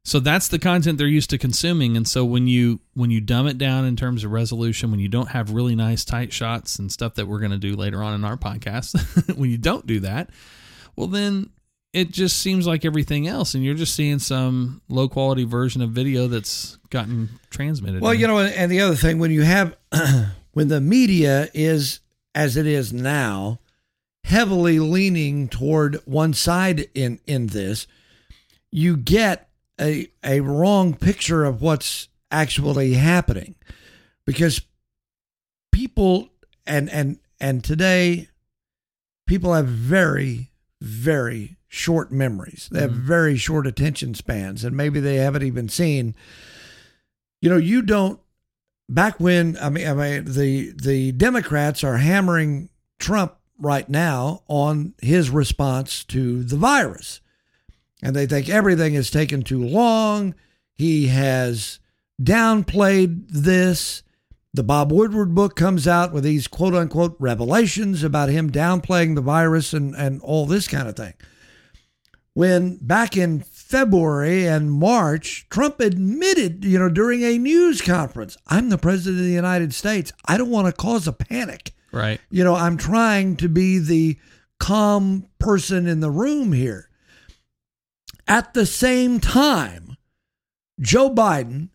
[0.05, 3.47] so that's the content they're used to consuming and so when you when you dumb
[3.47, 6.91] it down in terms of resolution when you don't have really nice tight shots and
[6.91, 9.99] stuff that we're going to do later on in our podcast when you don't do
[9.99, 10.29] that
[10.95, 11.49] well then
[11.93, 15.91] it just seems like everything else and you're just seeing some low quality version of
[15.91, 19.75] video that's gotten transmitted Well, you know, and the other thing, when you have,
[20.59, 22.01] when the media is
[22.35, 23.61] as it is now,
[24.25, 27.87] heavily leaning toward one side in in this,
[28.69, 29.47] you get
[29.79, 33.55] a a wrong picture of what's actually happening,
[34.25, 34.59] because
[35.71, 36.27] people
[36.67, 38.27] and and and today,
[39.27, 40.51] people have very
[40.81, 42.67] very short memories.
[42.69, 43.07] They have mm-hmm.
[43.07, 46.15] very short attention spans, and maybe they haven't even seen.
[47.41, 48.19] You know you don't
[48.89, 54.93] back when i mean i mean the the democrats are hammering trump right now on
[55.01, 57.21] his response to the virus.
[58.01, 60.33] And they think everything has taken too long.
[60.73, 61.79] He has
[62.21, 64.03] downplayed this.
[64.53, 69.21] The bob woodward book comes out with these quote unquote revelations about him downplaying the
[69.21, 71.13] virus and and all this kind of thing.
[72.33, 78.69] When back in February and March, Trump admitted, you know, during a news conference, I'm
[78.69, 80.11] the president of the United States.
[80.25, 81.73] I don't want to cause a panic.
[81.91, 84.17] right You know, I'm trying to be the
[84.59, 86.89] calm person in the room here.
[88.27, 89.97] At the same time,
[90.79, 91.69] Joe Biden,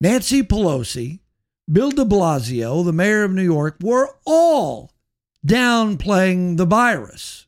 [0.00, 1.20] Nancy Pelosi,
[1.70, 4.90] Bill de Blasio, the mayor of New York, were all
[5.46, 7.46] downplaying the virus.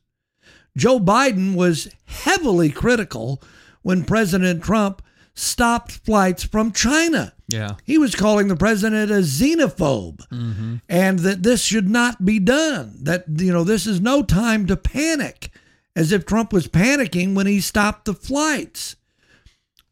[0.77, 3.41] Joe Biden was heavily critical
[3.81, 5.01] when President Trump
[5.33, 7.33] stopped flights from China.
[7.47, 7.75] Yeah.
[7.83, 10.75] He was calling the president a xenophobe mm-hmm.
[10.87, 12.95] and that this should not be done.
[13.01, 15.51] That, you know, this is no time to panic,
[15.95, 18.95] as if Trump was panicking when he stopped the flights.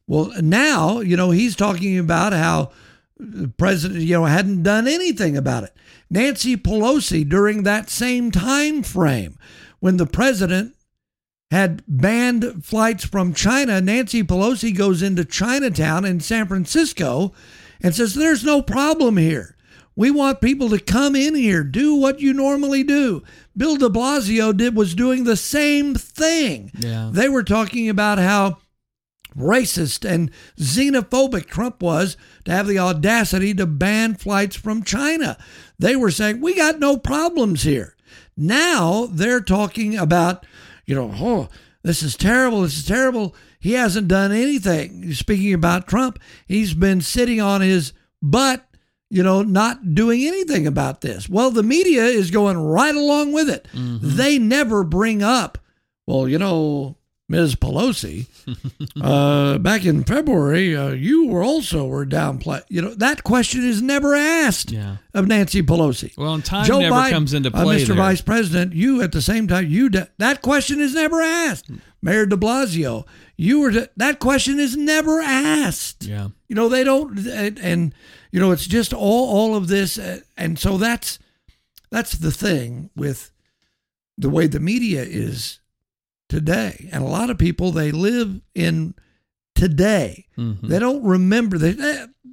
[0.07, 2.71] Well, now, you know, he's talking about how
[3.17, 5.73] the president, you know, hadn't done anything about it.
[6.09, 9.37] Nancy Pelosi, during that same time frame,
[9.79, 10.75] when the president
[11.51, 17.33] had banned flights from China, Nancy Pelosi goes into Chinatown in San Francisco
[17.81, 19.55] and says, There's no problem here.
[19.95, 23.21] We want people to come in here, do what you normally do.
[23.57, 26.71] Bill de Blasio did was doing the same thing.
[26.77, 27.09] Yeah.
[27.11, 28.59] They were talking about how
[29.35, 32.15] racist and xenophobic Trump was
[32.45, 35.37] to have the audacity to ban flights from China.
[35.77, 37.95] They were saying, we got no problems here.
[38.39, 40.45] Now they're talking about,
[40.85, 41.49] you know, oh,
[41.83, 42.61] this is terrible.
[42.61, 43.35] This is terrible.
[43.59, 45.13] He hasn't done anything.
[45.13, 48.65] Speaking about Trump, he's been sitting on his butt,
[49.09, 51.27] you know, not doing anything about this.
[51.27, 53.67] Well, the media is going right along with it.
[53.73, 54.15] Mm-hmm.
[54.15, 55.57] They never bring up,
[56.07, 56.95] well, you know,
[57.31, 57.53] Ms.
[57.55, 58.25] Pelosi,
[59.01, 62.63] uh, back in February, uh, you were also were downplay.
[62.69, 64.97] You know that question is never asked Yeah.
[65.13, 66.17] of Nancy Pelosi.
[66.17, 67.87] Well, and time never comes into uh, Mr.
[67.87, 67.95] there.
[67.97, 71.69] Vice President, you at the same time, you de- that question is never asked.
[72.01, 73.05] Mayor De Blasio,
[73.37, 76.05] you were de- that question is never asked.
[76.05, 76.29] Yeah.
[76.47, 77.93] You know they don't, and, and
[78.31, 81.19] you know it's just all all of this, uh, and so that's
[81.91, 83.29] that's the thing with
[84.17, 85.58] the way the media is
[86.29, 88.93] today, and a lot of people they live in
[89.55, 90.27] today.
[90.37, 90.61] Mhm.
[90.61, 91.57] They don't remember.
[91.57, 91.71] They,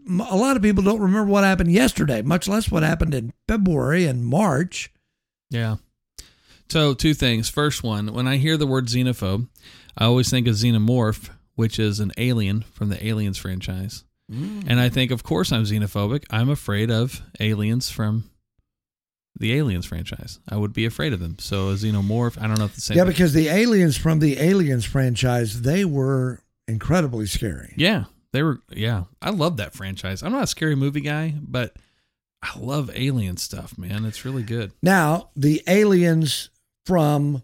[0.09, 4.07] a lot of people don't remember what happened yesterday, much less what happened in February
[4.07, 4.93] and March.
[5.51, 5.77] Yeah.
[6.69, 7.49] So, two things.
[7.49, 9.49] First one, when I hear the word xenophobe,
[9.97, 14.05] I always think of xenomorph, which is an alien from the Aliens franchise.
[14.29, 16.25] And I think, of course, I'm xenophobic.
[16.31, 18.25] I'm afraid of aliens from
[19.39, 20.39] the Aliens franchise.
[20.49, 21.37] I would be afraid of them.
[21.39, 22.97] So, a xenomorph, I don't know if the same.
[22.97, 23.13] Yeah, thing.
[23.13, 27.75] because the aliens from the Aliens franchise, they were incredibly scary.
[27.77, 28.61] Yeah, they were.
[28.71, 30.23] Yeah, I love that franchise.
[30.23, 31.77] I'm not a scary movie guy, but
[32.43, 34.05] I love alien stuff, man.
[34.05, 34.73] It's really good.
[34.83, 36.51] Now, the aliens
[36.85, 37.43] from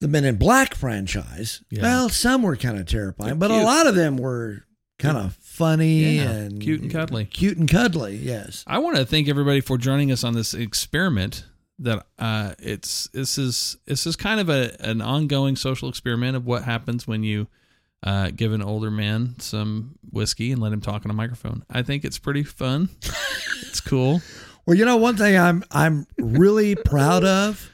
[0.00, 1.82] the Men in Black franchise, Yeah.
[1.82, 4.64] well, some were kind of terrifying, They're but a lot of them were
[4.98, 7.24] kind of funny Yeah, and cute and cuddly.
[7.24, 8.64] Cute and cuddly, yes.
[8.66, 11.44] I want to thank everybody for joining us on this experiment.
[11.78, 16.46] That uh, it's this is this is kind of a an ongoing social experiment of
[16.46, 17.48] what happens when you
[18.02, 21.64] uh, give an older man some whiskey and let him talk on a microphone.
[21.68, 22.88] I think it's pretty fun.
[23.62, 24.22] it's cool.
[24.64, 27.70] Well, you know, one thing I'm I'm really proud of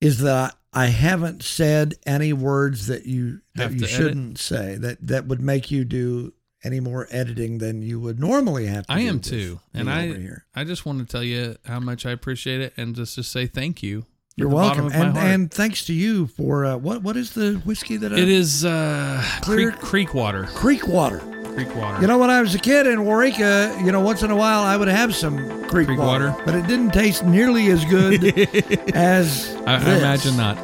[0.00, 5.06] is that I haven't said any words that you that Have you shouldn't say that
[5.06, 6.32] that would make you do
[6.64, 8.92] any more editing than you would normally have to.
[8.92, 10.36] I am too, and I.
[10.54, 13.46] I just want to tell you how much I appreciate it, and just to say
[13.46, 14.06] thank you.
[14.36, 17.32] You're from the bottom welcome, and and thanks to you for uh, what what is
[17.34, 20.44] the whiskey that I, it is uh, Clear- creek, creek water.
[20.54, 21.18] Creek water.
[21.54, 22.00] Creek water.
[22.00, 24.62] You know, when I was a kid in Waurika, you know, once in a while
[24.62, 26.42] I would have some creek, Creek water, water?
[26.46, 28.22] but it didn't taste nearly as good
[28.94, 30.56] as I, I imagine not.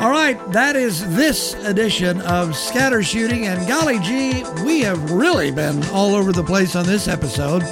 [0.00, 5.50] All right, that is this edition of Scatter Shooting, and golly gee, we have really
[5.50, 7.62] been all over the place on this episode.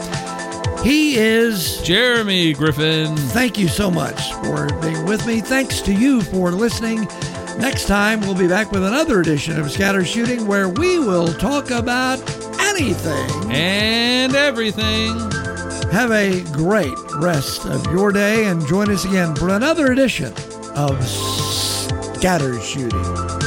[0.85, 1.81] He is.
[1.81, 3.17] Jeremy Griffin.
[3.17, 5.41] Thank you so much for being with me.
[5.41, 7.07] Thanks to you for listening.
[7.59, 11.71] Next time, we'll be back with another edition of Scatter Shooting where we will talk
[11.71, 12.21] about
[12.61, 13.51] anything.
[13.51, 15.17] and everything.
[15.91, 20.35] Have a great rest of your day and join us again for another edition
[20.77, 21.03] of
[22.19, 23.38] Scatter Shooting.